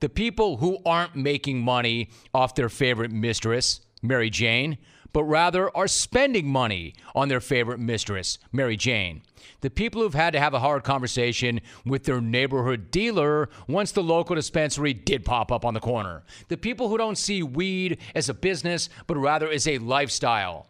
[0.00, 4.78] The people who aren't making money off their favorite mistress, Mary Jane,
[5.12, 9.22] but rather are spending money on their favorite mistress, Mary Jane.
[9.60, 14.02] The people who've had to have a hard conversation with their neighborhood dealer once the
[14.02, 16.22] local dispensary did pop up on the corner.
[16.46, 20.68] The people who don't see weed as a business, but rather as a lifestyle.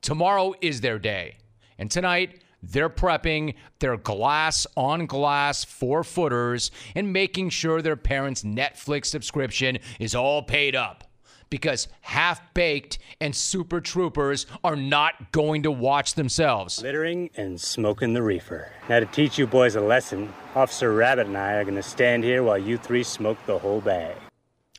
[0.00, 1.36] Tomorrow is their day.
[1.80, 8.42] And tonight, they're prepping their glass on glass four footers and making sure their parents'
[8.42, 11.04] Netflix subscription is all paid up
[11.48, 16.82] because half baked and super troopers are not going to watch themselves.
[16.82, 18.70] Littering and smoking the reefer.
[18.90, 22.24] Now, to teach you boys a lesson, Officer Rabbit and I are going to stand
[22.24, 24.16] here while you three smoke the whole bag.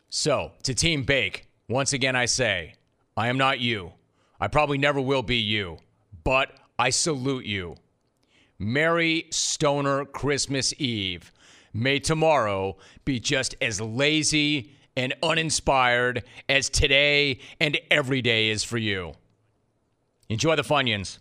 [0.09, 2.75] So, to Team Bake, once again I say,
[3.17, 3.93] I am not you.
[4.39, 5.79] I probably never will be you,
[6.23, 6.51] but
[6.82, 7.75] I salute you.
[8.57, 11.32] Merry Stoner Christmas Eve.
[11.75, 12.75] May tomorrow
[13.05, 19.13] be just as lazy and uninspired as today and every day is for you.
[20.27, 21.19] Enjoy the Funyuns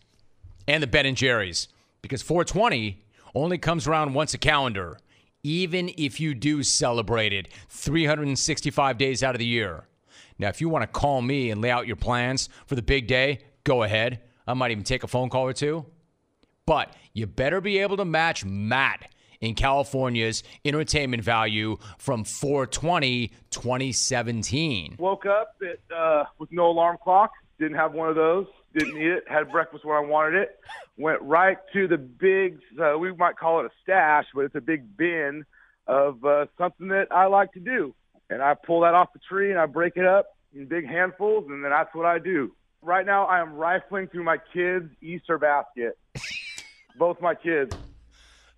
[0.67, 1.69] and the Ben and Jerry's
[2.01, 3.05] because 420
[3.35, 4.97] only comes around once a calendar,
[5.43, 9.85] even if you do celebrate it 365 days out of the year.
[10.39, 13.07] Now, if you want to call me and lay out your plans for the big
[13.07, 14.21] day, go ahead.
[14.51, 15.87] I might even take a phone call or two.
[16.67, 24.97] But you better be able to match Matt in California's entertainment value from 420 2017.
[24.99, 27.31] Woke up at, uh, with no alarm clock.
[27.59, 28.47] Didn't have one of those.
[28.77, 29.25] Didn't eat it.
[29.29, 30.59] Had breakfast where I wanted it.
[30.97, 34.61] Went right to the big, uh, we might call it a stash, but it's a
[34.61, 35.45] big bin
[35.87, 37.95] of uh, something that I like to do.
[38.29, 41.47] And I pull that off the tree and I break it up in big handfuls,
[41.49, 42.53] and then that's what I do.
[42.83, 45.99] Right now, I am rifling through my kids' Easter basket.
[46.99, 47.77] Both my kids.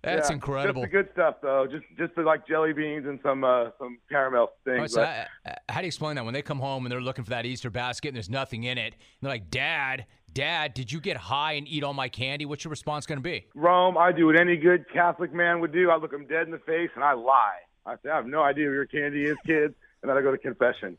[0.01, 0.81] That's Yeah, incredible.
[0.81, 1.65] Just the good stuff, though.
[1.69, 4.79] Just just the, like jelly beans and some uh, some caramel things.
[4.79, 7.01] Right, so but- uh, how do you explain that when they come home and they're
[7.01, 8.95] looking for that Easter basket and there's nothing in it?
[9.21, 12.69] They're like, "Dad, Dad, did you get high and eat all my candy?" What's your
[12.69, 13.45] response going to be?
[13.55, 15.89] Rome, I do what any good Catholic man would do.
[15.89, 17.59] I look them dead in the face and I lie.
[17.85, 20.31] I say, I have no idea where your candy is, kids, and then I go
[20.31, 20.97] to confession.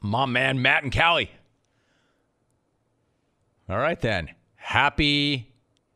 [0.00, 1.30] My man, Matt and Callie.
[3.68, 4.30] All right, then.
[4.54, 5.52] Happy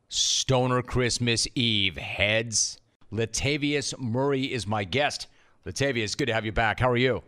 [0.09, 2.81] Stoner Christmas Eve, heads.
[3.13, 5.29] Latavius Murray is my guest.
[5.65, 6.81] Latavius, good to have you back.
[6.81, 7.23] How are you?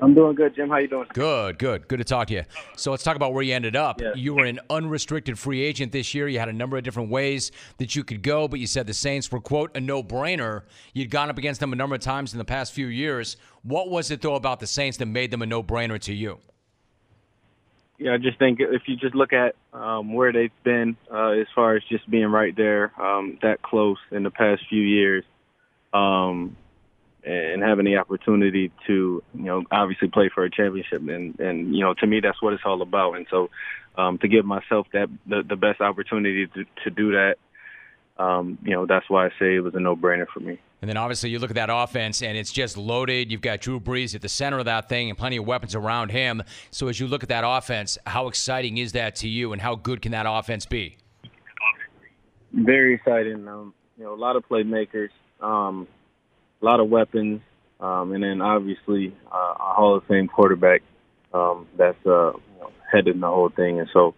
[0.00, 0.70] I'm doing good, Jim.
[0.70, 1.06] How you doing?
[1.12, 1.86] Good, good.
[1.86, 2.44] Good to talk to you.
[2.76, 4.00] So let's talk about where you ended up.
[4.00, 4.16] Yes.
[4.16, 6.26] You were an unrestricted free agent this year.
[6.26, 8.94] You had a number of different ways that you could go, but you said the
[8.94, 10.62] Saints were, quote, a no brainer.
[10.94, 13.36] You'd gone up against them a number of times in the past few years.
[13.64, 16.38] What was it, though, about the Saints that made them a no brainer to you?
[17.98, 21.48] Yeah, I just think if you just look at um, where they've been uh, as
[21.52, 25.24] far as just being right there, um, that close in the past few years,
[25.92, 26.56] um,
[27.24, 31.80] and having the opportunity to, you know, obviously play for a championship, and and you
[31.80, 33.14] know, to me, that's what it's all about.
[33.14, 33.50] And so,
[33.96, 37.34] um, to give myself that the, the best opportunity to to do that,
[38.18, 40.58] um, you know, that's why I say it was a no-brainer for me.
[40.80, 43.32] And then obviously you look at that offense and it's just loaded.
[43.32, 46.10] You've got Drew Brees at the center of that thing and plenty of weapons around
[46.10, 46.42] him.
[46.70, 49.74] So as you look at that offense, how exciting is that to you and how
[49.74, 50.98] good can that offense be?
[52.52, 53.46] very exciting.
[53.48, 55.10] Um, you know, a lot of playmakers,
[55.40, 55.86] um,
[56.60, 57.40] a lot of weapons,
[57.80, 60.82] um, and then obviously uh, a Hall of Fame quarterback
[61.32, 63.80] um, that's uh, you know, headed the whole thing.
[63.80, 64.14] And so,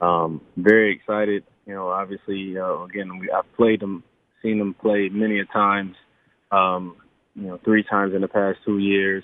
[0.00, 1.44] um, very excited.
[1.68, 4.02] You know, obviously, uh, again, I've played them,
[4.42, 5.94] seen them play many a times.
[6.50, 6.96] Um,
[7.34, 9.22] you know, three times in the past two years.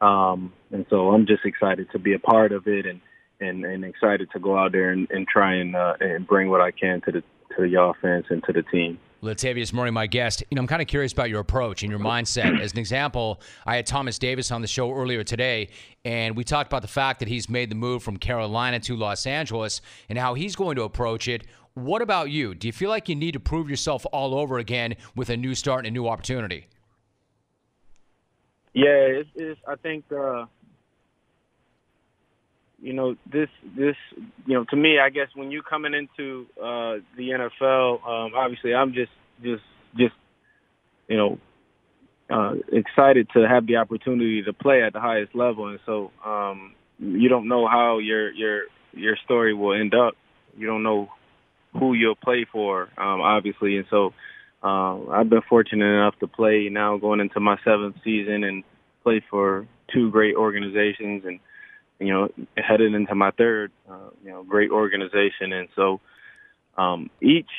[0.00, 3.00] Um, and so I'm just excited to be a part of it and,
[3.40, 6.60] and, and excited to go out there and, and try and, uh, and bring what
[6.60, 7.22] I can to the,
[7.56, 8.98] to the offense and to the team.
[9.22, 10.44] Latavius Murray, my guest.
[10.50, 12.60] You know, I'm kind of curious about your approach and your mindset.
[12.60, 15.70] As an example, I had Thomas Davis on the show earlier today,
[16.04, 19.26] and we talked about the fact that he's made the move from Carolina to Los
[19.26, 21.44] Angeles and how he's going to approach it.
[21.78, 22.56] What about you?
[22.56, 25.54] Do you feel like you need to prove yourself all over again with a new
[25.54, 26.66] start and a new opportunity?
[28.74, 30.46] Yeah, it's, it's I think uh
[32.80, 33.96] you know this this
[34.44, 38.74] you know to me I guess when you coming into uh the NFL um obviously
[38.74, 39.12] I'm just
[39.42, 39.62] just
[39.96, 40.14] just
[41.06, 41.38] you know
[42.28, 46.74] uh excited to have the opportunity to play at the highest level and so um
[46.98, 48.62] you don't know how your your
[48.92, 50.14] your story will end up
[50.56, 51.08] you don't know
[51.72, 53.76] who you'll play for um obviously.
[53.76, 54.12] And so
[54.62, 58.64] um I've been fortunate enough to play now going into my seventh season and
[59.02, 61.40] play for two great organizations and
[61.98, 65.52] you know headed into my third uh, you know great organization.
[65.52, 66.00] And so
[66.76, 67.50] um each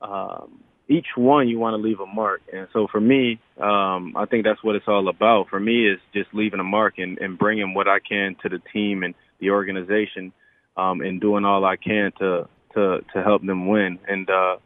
[0.00, 0.60] um
[0.90, 2.40] each one you want to leave a mark.
[2.52, 5.48] And so for me um I think that's what it's all about.
[5.48, 8.60] For me is just leaving a mark and, and bringing what I can to the
[8.72, 10.32] team and the organization
[10.76, 12.48] um and doing all I can to
[12.78, 14.56] to to help them win and uh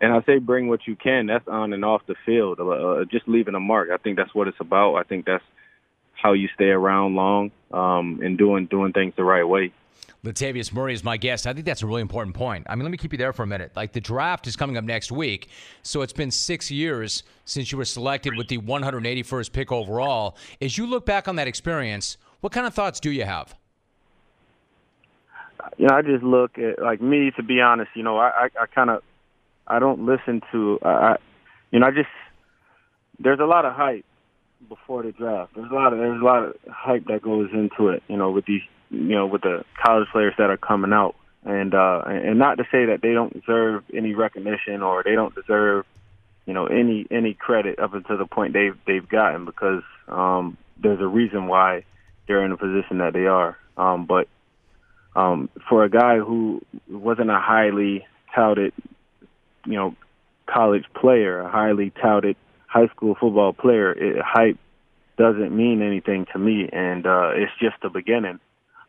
[0.00, 1.26] and I say bring what you can.
[1.26, 2.60] That's on and off the field.
[2.60, 3.88] Uh, just leaving a mark.
[3.90, 4.96] I think that's what it's about.
[4.96, 5.44] I think that's
[6.12, 9.72] how you stay around long um, and doing doing things the right way.
[10.24, 11.46] Latavius Murray is my guest.
[11.46, 12.66] I think that's a really important point.
[12.68, 13.72] I mean, let me keep you there for a minute.
[13.76, 15.48] Like the draft is coming up next week,
[15.82, 20.36] so it's been six years since you were selected with the 181st pick overall.
[20.60, 23.54] As you look back on that experience, what kind of thoughts do you have?
[25.76, 27.30] You know, I just look at like me.
[27.36, 29.02] To be honest, you know, I I, I kind of
[29.66, 30.78] I don't listen to.
[30.82, 31.16] I, I
[31.70, 32.08] you know, I just
[33.18, 34.04] there's a lot of hype
[34.68, 35.54] before the draft.
[35.54, 38.02] There's a lot of there's a lot of hype that goes into it.
[38.08, 41.74] You know, with these you know with the college players that are coming out, and
[41.74, 45.86] uh, and not to say that they don't deserve any recognition or they don't deserve
[46.46, 51.00] you know any any credit up until the point they've they've gotten because um, there's
[51.00, 51.84] a reason why
[52.26, 53.56] they're in the position that they are.
[53.76, 54.28] Um, but
[55.16, 58.72] um, for a guy who wasn't a highly touted,
[59.64, 59.96] you know,
[60.46, 62.36] college player, a highly touted
[62.66, 64.58] high school football player, it, hype
[65.16, 68.38] doesn't mean anything to me, and uh, it's just the beginning.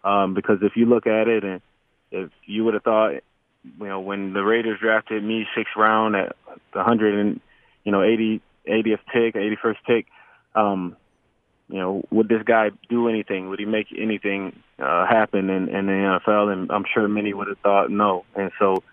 [0.03, 1.61] Um, because if you look at it, and
[2.11, 3.13] if you would have thought
[3.79, 6.35] you know, when the Raiders drafted me sixth round at
[6.73, 7.39] the hundred and
[7.83, 10.05] you know 80 80th pick, 81st pick,
[10.53, 10.97] um,
[11.69, 13.49] you know, would this guy do anything?
[13.49, 16.51] Would he make anything uh, happen in, in the NFL?
[16.51, 18.23] And I'm sure many would have thought no.
[18.35, 18.83] And so,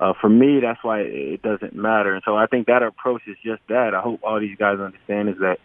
[0.00, 2.14] uh, for me, that's why it doesn't matter.
[2.14, 3.94] And so I think that approach is just that.
[3.94, 5.58] I hope all these guys understand is that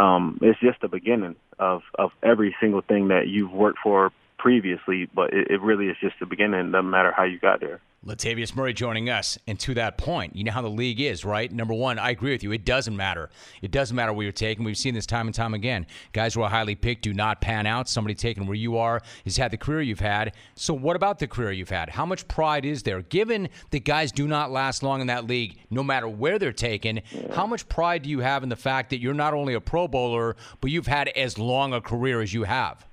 [0.00, 5.08] um, it's just the beginning of of every single thing that you've worked for previously,
[5.14, 6.70] but it, it really is just the beginning.
[6.70, 7.80] No matter how you got there.
[8.04, 9.38] Latavius Murray joining us.
[9.46, 11.50] And to that point, you know how the league is, right?
[11.50, 12.52] Number one, I agree with you.
[12.52, 13.30] It doesn't matter.
[13.62, 14.64] It doesn't matter where you're taken.
[14.64, 15.86] We've seen this time and time again.
[16.12, 17.88] Guys who are highly picked do not pan out.
[17.88, 20.34] Somebody taken where you are has had the career you've had.
[20.54, 21.88] So, what about the career you've had?
[21.88, 23.02] How much pride is there?
[23.02, 27.00] Given that guys do not last long in that league, no matter where they're taken,
[27.32, 29.88] how much pride do you have in the fact that you're not only a Pro
[29.88, 32.86] Bowler, but you've had as long a career as you have?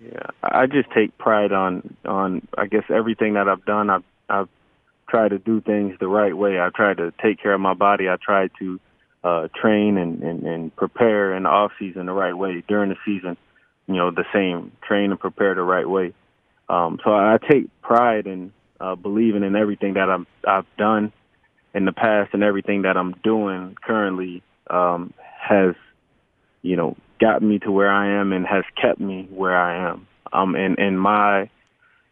[0.00, 3.88] Yeah, I just take pride on on I guess everything that I've done.
[3.88, 4.48] I've I've
[5.08, 6.60] tried to do things the right way.
[6.60, 8.08] I tried to take care of my body.
[8.08, 8.80] I tried to
[9.24, 12.62] uh train and, and and prepare in the off season the right way.
[12.68, 13.38] During the season,
[13.86, 14.72] you know, the same.
[14.86, 16.12] Train and prepare the right way.
[16.68, 21.10] Um so I take pride in uh believing in everything that I'm I've done
[21.74, 25.74] in the past and everything that I'm doing currently um has
[26.60, 30.06] you know got me to where I am and has kept me where I am.
[30.32, 31.50] Um, and and my,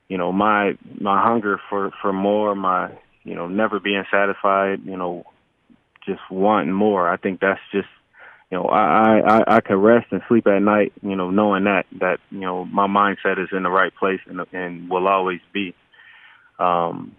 [0.08, 2.90] you know, my my hunger for for more, my
[3.24, 5.24] you know, never being satisfied, you know,
[6.06, 7.08] just wanting more.
[7.08, 7.88] I think that's just,
[8.50, 11.86] you know, I I I can rest and sleep at night, you know, knowing that
[12.00, 15.74] that you know my mindset is in the right place and and will always be.
[16.58, 17.16] Um,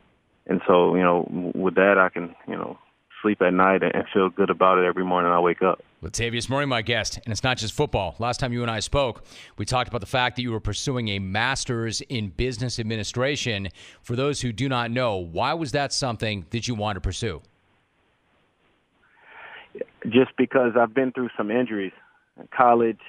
[0.48, 2.78] and so you know, with that, I can you know
[3.22, 5.84] sleep at night and feel good about it every morning I wake up.
[6.06, 8.16] Latavius Murray, my guest, and it's not just football.
[8.20, 9.26] Last time you and I spoke,
[9.58, 13.70] we talked about the fact that you were pursuing a master's in business administration.
[14.04, 17.42] For those who do not know, why was that something that you wanted to pursue?
[20.08, 21.94] Just because I've been through some injuries,
[22.40, 23.02] in college,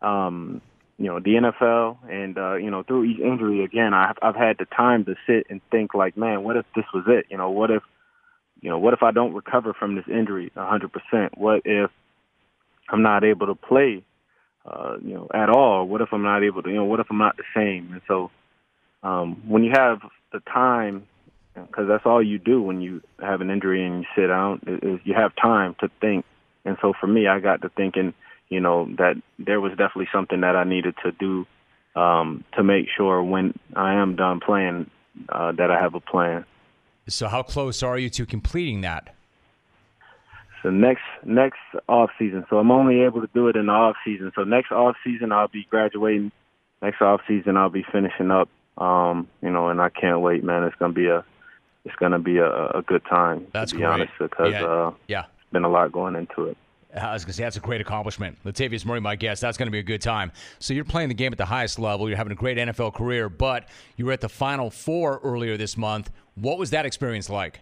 [0.00, 0.62] um,
[0.96, 4.56] you know, the NFL, and uh, you know, through each injury, again, I've I've had
[4.58, 7.26] the time to sit and think, like, man, what if this was it?
[7.28, 7.82] You know, what if
[8.60, 10.90] you know, what if I don't recover from this injury 100%?
[11.36, 11.90] What if
[12.88, 14.04] I'm not able to play,
[14.66, 15.86] uh, you know, at all?
[15.86, 17.92] What if I'm not able to, you know, what if I'm not the same?
[17.92, 18.30] And so,
[19.02, 20.00] um, when you have
[20.32, 21.06] the time,
[21.54, 25.00] because that's all you do when you have an injury and you sit down, is
[25.04, 26.24] you have time to think.
[26.64, 28.14] And so for me, I got to thinking,
[28.48, 31.46] you know, that there was definitely something that I needed to do
[31.98, 34.90] um, to make sure when I am done playing
[35.28, 36.44] uh, that I have a plan.
[37.08, 39.14] So, how close are you to completing that?
[40.62, 42.44] So next next off season.
[42.50, 44.32] So I'm only able to do it in the off season.
[44.34, 46.32] So next off season I'll be graduating.
[46.82, 48.48] Next off season I'll be finishing up.
[48.76, 50.64] Um, you know, and I can't wait, man.
[50.64, 51.24] It's gonna be a
[51.84, 53.46] it's gonna be a, a good time.
[53.52, 53.92] That's to be great.
[53.92, 54.64] honest, because Yeah.
[54.64, 55.24] uh, Yeah.
[55.52, 56.56] been a lot going into it.
[56.94, 58.38] I was going to say, that's a great accomplishment.
[58.44, 60.32] Latavius Murray, my guest, that's going to be a good time.
[60.58, 62.08] So you're playing the game at the highest level.
[62.08, 65.76] You're having a great NFL career, but you were at the Final Four earlier this
[65.76, 66.10] month.
[66.34, 67.60] What was that experience like?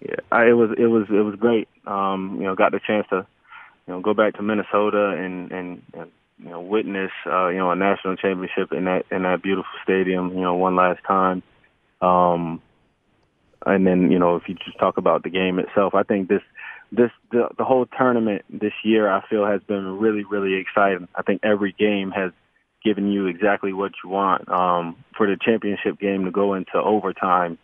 [0.00, 1.68] Yeah, I, it was it was it was great.
[1.86, 3.26] Um, you know, got the chance to
[3.86, 7.70] you know go back to Minnesota and and, and you know witness uh, you know
[7.70, 10.34] a national championship in that in that beautiful stadium.
[10.34, 11.42] You know, one last time.
[12.00, 12.62] Um,
[13.66, 16.42] and then you know if you just talk about the game itself, I think this
[16.90, 21.08] this the, the whole tournament this year I feel has been really really exciting.
[21.14, 22.32] I think every game has
[22.84, 24.48] given you exactly what you want.
[24.48, 27.58] Um, for the championship game to go into overtime,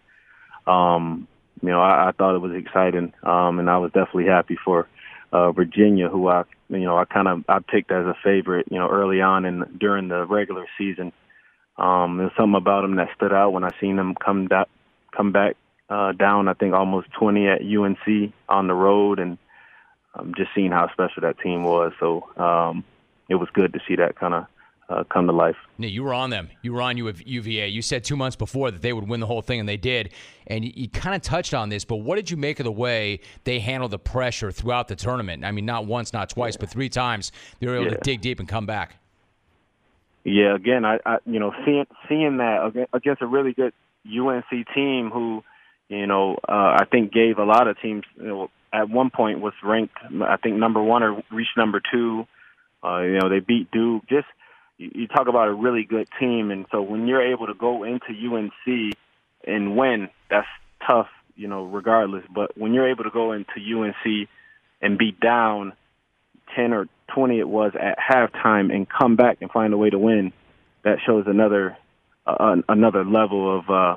[0.66, 1.26] um,
[1.62, 4.88] you know I, I thought it was exciting, um, and I was definitely happy for
[5.32, 8.78] uh, Virginia, who I you know I kind of I picked as a favorite, you
[8.78, 11.12] know early on and during the regular season.
[11.76, 14.66] Um, there's something about them that stood out when I seen them come da-
[15.16, 15.56] come back
[15.88, 19.38] uh, down, I think almost 20 at UNC on the road, and
[20.14, 21.92] um, just seeing how special that team was.
[22.00, 22.84] So um,
[23.28, 24.46] it was good to see that kind of
[24.88, 25.56] uh, come to life.
[25.78, 26.50] No, you were on them.
[26.62, 27.68] You were on UVA.
[27.68, 30.12] You said two months before that they would win the whole thing, and they did.
[30.46, 32.72] And you, you kind of touched on this, but what did you make of the
[32.72, 35.44] way they handled the pressure throughout the tournament?
[35.44, 37.90] I mean, not once, not twice, but three times they were able Yeah.
[37.94, 38.96] to dig deep and come back.
[40.24, 43.74] Yeah, again, I, I you know seeing seeing that against a really good
[44.06, 45.44] UNC team who,
[45.88, 48.04] you know, uh, I think gave a lot of teams.
[48.16, 52.26] You know, at one point was ranked, I think number one or reached number two.
[52.82, 54.02] Uh, you know, they beat Duke.
[54.08, 54.26] Just
[54.76, 57.84] you, you talk about a really good team, and so when you're able to go
[57.84, 58.94] into UNC
[59.46, 60.48] and win, that's
[60.86, 61.08] tough.
[61.36, 62.24] You know, regardless.
[62.32, 64.28] But when you're able to go into UNC
[64.80, 65.72] and be down
[66.54, 69.98] 10 or 20 it was at halftime and come back and find a way to
[69.98, 70.32] win,
[70.84, 71.76] that shows another
[72.26, 73.96] uh, another level of uh,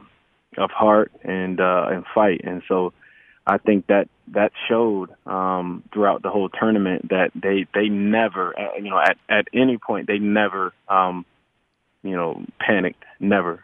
[0.58, 2.42] of heart and uh, and fight.
[2.44, 2.94] And so
[3.46, 8.76] I think that that showed um, throughout the whole tournament that they they never uh,
[8.78, 11.26] you know at at any point they never um,
[12.04, 13.64] you know panicked never.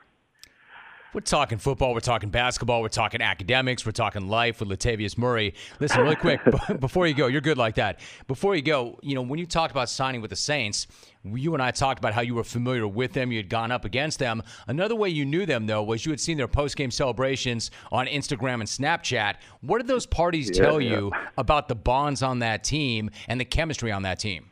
[1.13, 1.93] We're talking football.
[1.93, 2.81] We're talking basketball.
[2.81, 3.85] We're talking academics.
[3.85, 5.53] We're talking life with Latavius Murray.
[5.79, 6.41] Listen, really quick
[6.79, 7.99] before you go, you're good like that.
[8.25, 10.87] Before you go, you know when you talked about signing with the Saints,
[11.23, 13.31] you and I talked about how you were familiar with them.
[13.31, 14.41] You had gone up against them.
[14.67, 18.55] Another way you knew them, though, was you had seen their post-game celebrations on Instagram
[18.55, 19.35] and Snapchat.
[19.61, 20.89] What did those parties Yeah, tell yeah.
[20.89, 24.49] you about the bonds on that team and the chemistry on that team?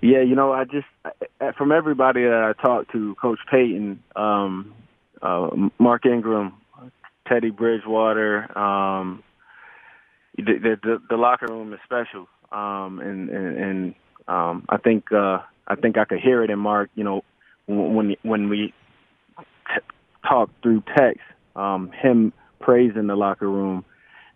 [0.00, 0.86] Yeah, you know, I just
[1.56, 4.74] from everybody that I talked to, Coach Payton, um,
[5.24, 5.48] uh,
[5.78, 6.52] Mark Ingram,
[7.26, 9.22] Teddy Bridgewater, um,
[10.36, 13.94] the, the the locker room is special, um, and and, and
[14.28, 16.90] um, I think uh, I think I could hear it in Mark.
[16.94, 17.24] You know,
[17.66, 18.74] when when we
[19.38, 19.80] t-
[20.28, 21.22] talked through text,
[21.56, 23.84] um, him praising the locker room,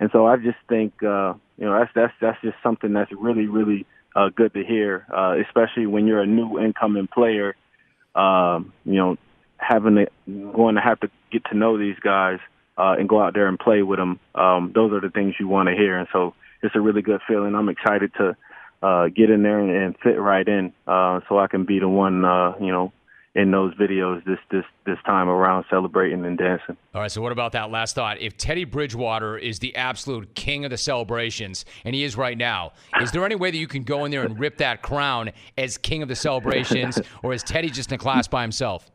[0.01, 3.47] and so I just think uh, you know that's that's that's just something that's really
[3.47, 3.86] really
[4.16, 7.57] uh, good to hear, uh, especially when you're a new incoming player.
[8.14, 9.16] Um, you know,
[9.59, 10.07] having to
[10.55, 12.39] going to have to get to know these guys
[12.77, 14.21] uh, and go out there and play with them.
[14.35, 17.21] Um, those are the things you want to hear, and so it's a really good
[17.27, 17.55] feeling.
[17.55, 18.37] I'm excited to
[18.83, 21.89] uh, get in there and, and fit right in, uh, so I can be the
[21.89, 22.93] one, uh, you know,
[23.35, 26.77] in those videos this this this time around celebrating and dancing.
[26.95, 28.21] All right, so what about that last thought?
[28.21, 32.73] If Teddy Bridgewater is the absolute king of the celebrations, and he is right now,
[33.01, 35.79] is there any way that you can go in there and rip that crown as
[35.79, 38.91] king of the celebrations, or is Teddy just in a class by himself?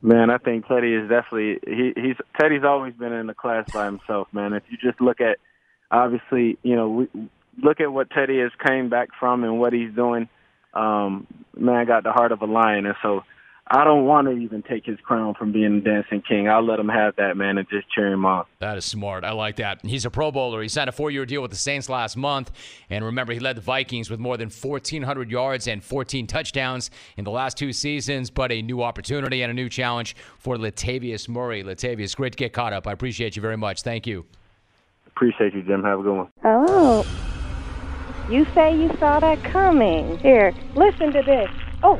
[0.00, 3.86] Man, I think Teddy is definitely he, he's Teddy's always been in the class by
[3.86, 4.52] himself, man.
[4.52, 5.38] If you just look at
[5.90, 7.08] obviously, you know, we,
[7.62, 10.28] look at what Teddy has came back from and what he's doing.
[10.72, 11.26] Um,
[11.56, 13.24] man got the heart of a lion, and so
[13.70, 16.48] I don't want to even take his crown from being the dancing king.
[16.48, 18.46] I'll let him have that, man, and just cheer him on.
[18.60, 19.24] That is smart.
[19.24, 19.84] I like that.
[19.84, 20.62] He's a Pro Bowler.
[20.62, 22.50] He signed a four-year deal with the Saints last month,
[22.88, 27.24] and remember, he led the Vikings with more than 1,400 yards and 14 touchdowns in
[27.24, 28.30] the last two seasons.
[28.30, 31.62] But a new opportunity and a new challenge for Latavius Murray.
[31.62, 32.86] Latavius, great to get caught up.
[32.86, 33.82] I appreciate you very much.
[33.82, 34.24] Thank you.
[35.08, 35.82] Appreciate you, Jim.
[35.84, 36.28] Have a good one.
[36.44, 37.06] Oh.
[38.30, 40.18] You say you saw that coming.
[40.18, 41.50] Here, listen to this.
[41.80, 41.98] Oh.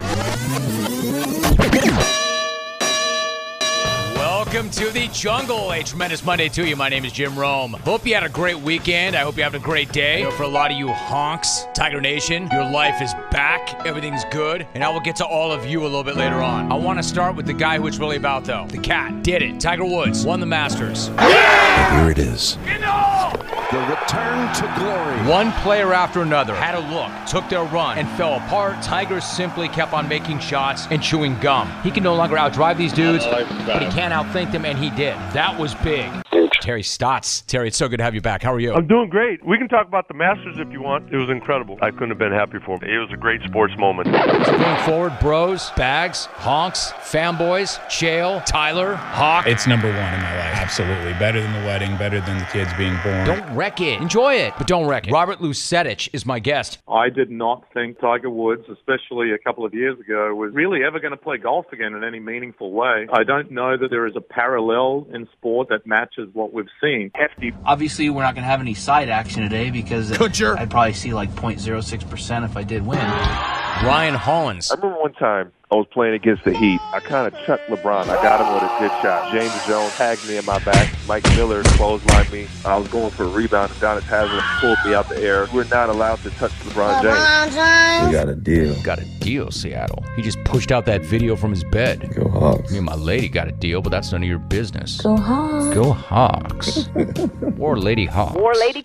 [4.51, 5.73] Welcome to the jungle.
[5.73, 6.75] A tremendous Monday to you.
[6.75, 7.75] My name is Jim Rome.
[7.85, 9.15] Hope you had a great weekend.
[9.15, 10.21] I hope you having a great day.
[10.21, 13.85] You know, for a lot of you honks, Tiger Nation, your life is back.
[13.85, 14.67] Everything's good.
[14.73, 16.73] And I will get to all of you a little bit later on.
[16.73, 18.67] I want to start with the guy who it's really about, though.
[18.71, 19.61] The cat did it.
[19.61, 21.09] Tiger Woods won the Masters.
[21.09, 22.57] Here it is.
[23.71, 25.31] The return to glory.
[25.31, 28.83] One player after another had a look, took their run, and fell apart.
[28.83, 31.71] Tiger simply kept on making shots and chewing gum.
[31.83, 35.19] He can no longer outdrive these dudes, but he can't outthink and he did.
[35.33, 36.48] That was big.
[36.61, 37.43] Terry Stotts.
[37.43, 38.43] Terry, it's so good to have you back.
[38.43, 38.75] How are you?
[38.75, 39.45] I'm doing great.
[39.45, 41.13] We can talk about the Masters if you want.
[41.13, 41.79] It was incredible.
[41.83, 42.89] I couldn't have been happy for him.
[42.89, 44.09] It was a great sports moment.
[44.47, 49.47] So going forward, bros, bags, honks, fanboys, Chael, Tyler, Hawk.
[49.47, 50.55] It's number one in my life.
[50.57, 51.13] Absolutely.
[51.15, 53.27] Better than the wedding, better than the kids being born.
[53.27, 54.01] Don't wreck it.
[54.01, 55.13] Enjoy it, but don't wreck it.
[55.13, 56.79] Robert Lusetich is my guest.
[56.89, 61.01] I did not think Tiger Woods, especially a couple of years ago, was really ever
[61.01, 63.07] going to play golf again in any meaningful way.
[63.13, 67.11] I don't know that there is a parallel in sport that matches what we've seen.
[67.15, 67.53] Hefty.
[67.65, 71.31] Obviously, we're not going to have any side action today because I'd probably see like
[71.31, 72.99] 0.06% if I did win.
[73.81, 74.71] Brian Hollins.
[74.71, 76.81] I remember one time I was playing against the Heat.
[76.95, 78.05] I kind of chucked LeBron.
[78.05, 79.31] I got him with a good shot.
[79.31, 80.95] James Jones tagged me in my back.
[81.07, 82.47] Mike Miller clotheslined me.
[82.65, 83.71] I was going for a rebound.
[83.73, 85.47] Donis Haslem pulled me out the air.
[85.53, 88.07] We're not allowed to touch LeBron James.
[88.07, 88.81] We got a deal.
[88.83, 90.03] Got a deal, Seattle.
[90.17, 92.15] He just pushed out that video from his bed.
[92.15, 92.71] Go Hawks.
[92.71, 95.03] Me and my lady got a deal, but that's none of your business.
[95.03, 95.75] Go Hawks.
[95.75, 96.89] Go Hawks.
[97.59, 98.37] or Lady Hawks.
[98.37, 98.85] Or Lady.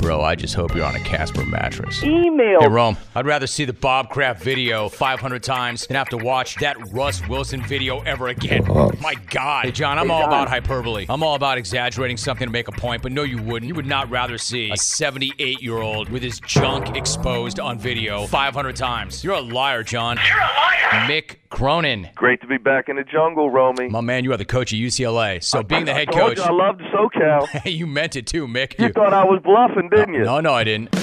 [0.00, 2.02] Bro, I just hope you're on a Casper mattress.
[2.02, 2.60] Email.
[2.62, 6.56] Hey, Rome, I'd rather see the Bob Kraft video 500 times than have to watch
[6.56, 8.64] that Russ Wilson video ever again.
[8.68, 8.90] Oh.
[9.00, 9.64] My God.
[9.66, 10.28] Hey, John, I'm Hey, all John.
[10.28, 11.06] about hyperbole.
[11.08, 13.68] I'm all about exaggerating something to make a point, but no, you wouldn't.
[13.68, 18.26] You would not rather see a 78 year old with his junk exposed on video
[18.26, 19.22] 500 times.
[19.24, 20.18] You're a liar, John.
[20.26, 21.08] You're a liar.
[21.08, 22.08] Mick Cronin.
[22.14, 23.88] Great to be back in the jungle, Romy.
[23.88, 25.42] My man, you are the coach of UCLA.
[25.42, 26.38] So being the head I told coach.
[26.38, 27.46] you I loved SoCal.
[27.48, 28.78] Hey, you meant it too, Mick.
[28.78, 30.24] You thought I was bluffing, didn't you?
[30.24, 30.94] No, no, I didn't.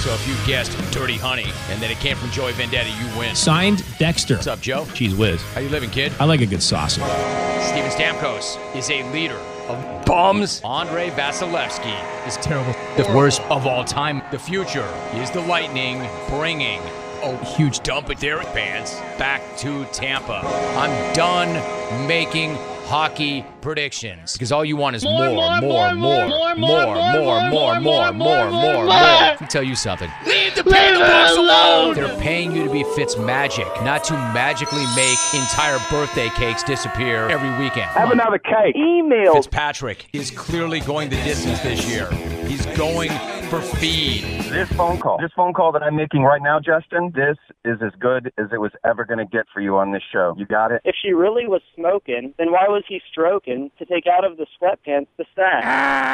[0.00, 3.34] So if you guessed Dirty Honey and then it came from Joey Vendetta, you win.
[3.34, 4.36] Signed Dexter.
[4.36, 4.86] What's up, Joe?
[4.94, 5.42] Cheese whiz.
[5.52, 6.10] How you living, kid?
[6.18, 7.02] I like a good sausage.
[7.02, 9.36] Steven Stamkos is a leader
[9.68, 10.62] of bums.
[10.64, 12.72] Andrei Vasilevskiy is terrible.
[12.96, 14.22] The worst of all time.
[14.30, 16.80] The future is the Lightning bringing
[17.22, 18.94] a huge dump at Derek fans.
[19.18, 20.40] Back to Tampa.
[20.78, 22.56] I'm done making
[22.90, 27.80] hockey predictions because all you want is more, more, more, more, more, more, more, more,
[27.80, 28.84] more, more, more.
[28.84, 30.10] Let me tell you something.
[30.26, 31.94] Leave the books alone.
[31.94, 37.50] They're paying you to be Fitzmagic, not to magically make entire birthday cakes disappear every
[37.62, 37.86] weekend.
[37.90, 38.74] Have another cake.
[38.74, 39.34] Email.
[39.34, 42.10] Fitzpatrick is clearly going the distance this year.
[42.46, 43.10] He's going
[43.50, 44.22] for feed.
[44.50, 47.92] This phone call, this phone call that I'm making right now, Justin, this is as
[47.98, 50.34] good as it was ever going to get for you on this show.
[50.38, 50.80] You got it?
[50.84, 54.46] If she really was smoking, then why was he stroking to take out of the
[54.60, 55.62] sweatpants the sack?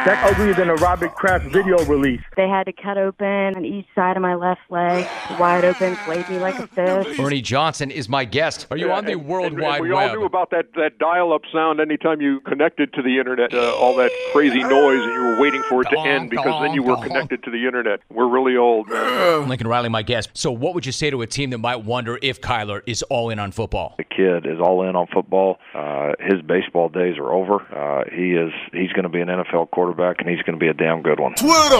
[0.06, 2.20] That's uglier than a Robert Kraft video release.
[2.36, 5.06] They had to cut open on each side of my left leg,
[5.38, 7.16] wide open, played me like a fish.
[7.18, 8.66] Bernie Johnson is my guest.
[8.70, 10.10] Are you on the World And Wide we Web?
[10.10, 13.94] all knew about that, that dial-up sound anytime you connected to the internet, uh, all
[13.96, 16.96] that crazy noise, and you were waiting for it to end because then you were
[16.96, 18.00] connected to the internet.
[18.10, 19.48] We're really old, man.
[19.48, 20.30] Lincoln Riley, my guest.
[20.34, 23.30] So, what would you say to a team that might wonder if Kyler is all
[23.30, 23.94] in on football?
[23.98, 25.58] The kid is all in on football.
[25.74, 27.60] Uh, his baseball days are over.
[27.60, 30.68] Uh, he is he's going to be an NFL quarterback, and he's going to be
[30.68, 31.34] a damn good one.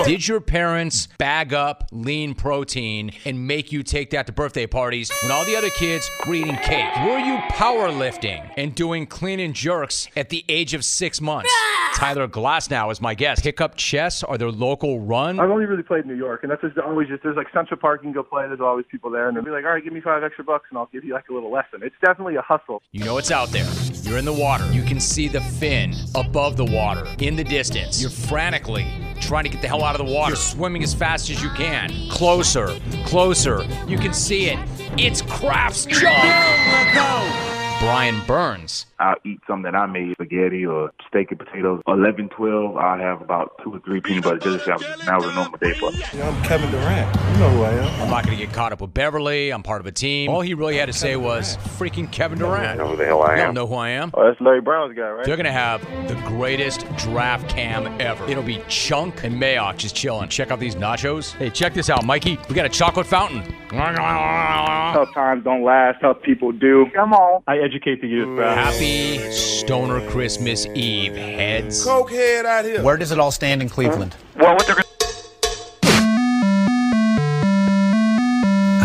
[0.04, 5.10] Did your parents bag up lean protein and make you take that to birthday parties
[5.22, 6.88] when all the other kids were eating cake?
[7.04, 11.52] Were you powerlifting and doing clean and jerks at the age of six months?
[11.94, 13.42] Tyler Glass now is my guest.
[13.44, 15.35] Hiccup chess are their local run.
[15.40, 17.78] I've only really played in New York, and that's just always just there's like Central
[17.78, 18.00] Park.
[18.02, 18.46] You can go play.
[18.46, 20.66] There's always people there, and they'll be like, "All right, give me five extra bucks,
[20.70, 22.82] and I'll give you like a little lesson." It's definitely a hustle.
[22.92, 23.66] You know it's out there.
[24.02, 24.70] You're in the water.
[24.72, 28.00] You can see the fin above the water in the distance.
[28.00, 28.86] You're frantically
[29.20, 30.30] trying to get the hell out of the water.
[30.30, 31.90] You're swimming as fast as you can.
[32.10, 33.64] Closer, closer.
[33.86, 34.58] You can see it.
[34.98, 37.65] It's Kraft's jump.
[37.80, 38.86] Brian Burns.
[38.98, 41.82] I'll eat something that I made, spaghetti or steak and potatoes.
[41.86, 45.04] 11, 12, I'll have about two or three peanut butter jelly sandwiches.
[45.04, 46.02] That was a normal day for me.
[46.14, 47.14] Yeah, I'm Kevin Durant.
[47.14, 48.02] You know who I am.
[48.02, 49.50] I'm not going to get caught up with Beverley.
[49.52, 50.30] I'm part of a team.
[50.30, 52.78] All he really had to say was freaking Kevin Durant.
[52.78, 53.46] know who the hell I You am.
[53.48, 54.10] don't know who I am.
[54.14, 55.26] Oh, that's Larry Brown's guy, right?
[55.26, 58.26] They're going to have the greatest draft cam ever.
[58.26, 60.30] It'll be Chunk and Mayock just chilling.
[60.30, 61.32] Check out these nachos.
[61.34, 62.38] Hey, check this out, Mikey.
[62.48, 63.42] We got a chocolate fountain.
[63.68, 66.00] Tough times don't last.
[66.00, 66.86] Tough people do.
[66.94, 67.42] Come on.
[67.46, 68.54] I educate the youth, bro.
[68.54, 71.84] Happy Stoner Christmas Eve, heads.
[71.84, 72.82] Cokehead out here.
[72.82, 74.14] Where does it all stand in Cleveland?
[74.36, 74.76] Well, what they're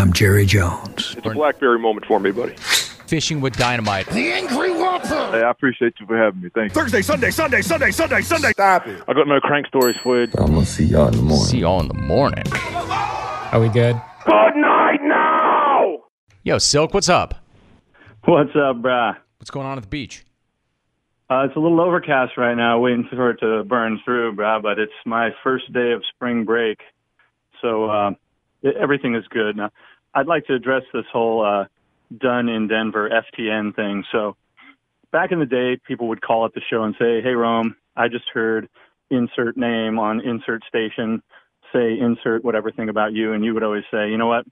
[0.01, 1.13] I'm Jerry Jones.
[1.15, 2.55] It's a BlackBerry moment for me, buddy.
[3.05, 4.07] Fishing with dynamite.
[4.07, 5.07] The Angry Whopper.
[5.31, 6.49] Hey, I appreciate you for having me.
[6.49, 6.81] Thank you.
[6.81, 8.51] Thursday, Sunday, Sunday, Sunday, Sunday, Sunday.
[8.53, 9.03] Stop it.
[9.07, 10.31] I got no crank stories for you.
[10.39, 11.45] I'm gonna see y'all in the morning.
[11.45, 12.45] See y'all in the morning.
[12.51, 14.01] Are we good?
[14.25, 15.97] Good night now!
[16.43, 17.40] Yo, Silk, what's up?
[18.25, 19.17] What's up, brah?
[19.39, 20.23] What's going on at the beach?
[21.27, 24.61] Uh, it's a little overcast right now, waiting for it to burn through, brah.
[24.61, 26.77] But it's my first day of spring break,
[27.63, 28.11] so uh,
[28.79, 29.57] everything is good.
[29.57, 29.71] Now,
[30.13, 31.65] I'd like to address this whole uh,
[32.15, 34.03] "done in Denver" FTN thing.
[34.11, 34.35] So,
[35.11, 38.07] back in the day, people would call up the show and say, "Hey, Rome, I
[38.07, 38.69] just heard
[39.09, 41.23] insert name on insert station,
[41.73, 44.45] say insert whatever thing about you," and you would always say, "You know what?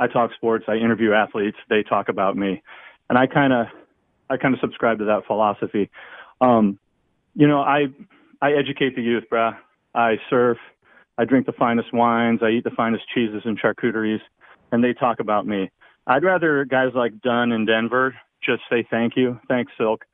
[0.00, 0.64] I talk sports.
[0.66, 1.58] I interview athletes.
[1.68, 2.62] They talk about me,"
[3.08, 3.66] and I kind of
[4.28, 5.90] I kind of subscribe to that philosophy.
[6.40, 6.78] Um,
[7.34, 7.86] you know, I
[8.42, 9.56] I educate the youth, bruh.
[9.94, 10.58] I surf.
[11.18, 12.40] I drink the finest wines.
[12.42, 14.20] I eat the finest cheeses and charcuteries,
[14.72, 15.70] and they talk about me.
[16.06, 20.04] I'd rather guys like Dunn in Denver just say thank you, thanks Silk,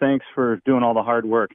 [0.00, 1.50] thanks for doing all the hard work.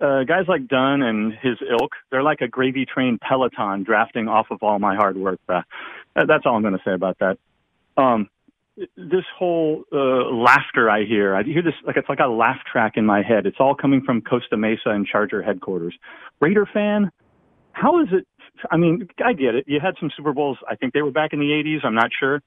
[0.00, 4.46] Uh, guys like Dunn and his ilk, they're like a gravy train peloton drafting off
[4.50, 5.40] of all my hard work.
[5.48, 5.64] Bruh.
[6.18, 7.38] Uh, That's all I'm going to say about that.
[7.96, 8.28] Um,
[8.96, 9.96] this whole uh,
[10.32, 13.46] laughter I hear, I hear this like it's like a laugh track in my head.
[13.46, 15.94] It's all coming from Costa Mesa and Charger headquarters.
[16.40, 17.10] Raider fan,
[17.72, 18.26] how is it?
[18.70, 19.64] I mean, I get it.
[19.68, 20.58] You had some Super Bowls.
[20.68, 21.84] I think they were back in the '80s.
[21.84, 22.40] I'm not sure.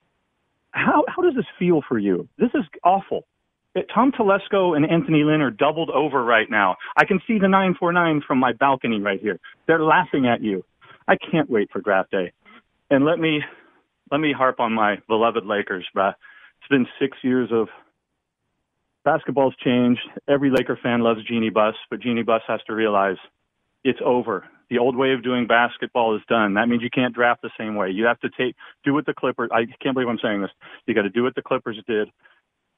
[0.72, 2.30] How how does this feel for you?
[2.38, 3.26] This is awful.
[3.76, 6.78] Uh, Tom Telesco and Anthony Lynn are doubled over right now.
[6.98, 9.40] I can see the 949 from my balcony right here.
[9.68, 10.64] They're laughing at you.
[11.08, 12.32] I can't wait for draft day.
[12.90, 13.42] And let me
[14.12, 16.16] let me harp on my beloved Lakers, but
[16.62, 17.70] It's been six years of
[19.04, 20.02] basketball's changed.
[20.28, 23.18] Every Laker fan loves Jeanie Buss, but Jeanie Buss has to realize
[23.84, 24.46] it's over.
[24.70, 26.54] The old way of doing basketball is done.
[26.54, 27.90] That means you can't draft the same way.
[27.90, 29.50] You have to take do what the Clippers.
[29.52, 30.52] I can't believe I'm saying this.
[30.86, 32.10] You got to do what the Clippers did.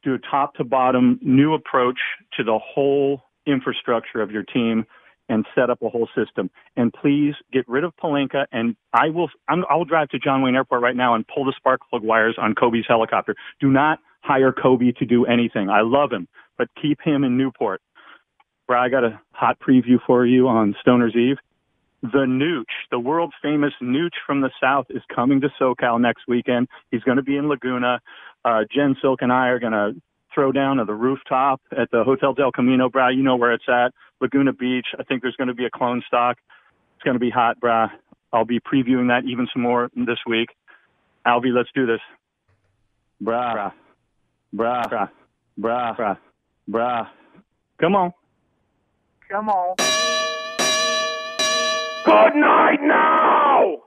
[0.03, 1.99] Do a top to bottom new approach
[2.37, 4.85] to the whole infrastructure of your team
[5.29, 6.49] and set up a whole system.
[6.75, 8.45] And please get rid of Pelinka.
[8.51, 9.29] And I will.
[9.47, 12.03] I'm, I will drive to John Wayne Airport right now and pull the spark plug
[12.03, 13.35] wires on Kobe's helicopter.
[13.59, 15.69] Do not hire Kobe to do anything.
[15.69, 16.27] I love him,
[16.57, 17.81] but keep him in Newport.
[18.67, 21.37] Bro, I got a hot preview for you on Stoner's Eve.
[22.03, 26.67] the Nooch, the world famous Nooch from the South, is coming to SoCal next weekend.
[26.91, 28.01] He's going to be in Laguna.
[28.43, 29.93] Uh, Jen Silk and I are going to
[30.33, 33.15] throw down at the rooftop at the Hotel Del Camino, brah.
[33.15, 33.93] You know where it's at.
[34.21, 34.87] Laguna Beach.
[34.99, 36.37] I think there's going to be a clone stock.
[36.95, 37.89] It's going to be hot, brah.
[38.31, 40.49] I'll be previewing that even some more this week.
[41.25, 42.01] Alvy, let's do this.
[43.23, 43.71] Brah.
[44.55, 44.89] Brah.
[44.89, 45.09] Brah.
[45.59, 45.97] Brah.
[45.97, 46.17] Brah.
[46.69, 47.07] Brah.
[47.79, 48.13] Come on.
[49.29, 49.75] Come on.
[52.05, 53.82] Good night now!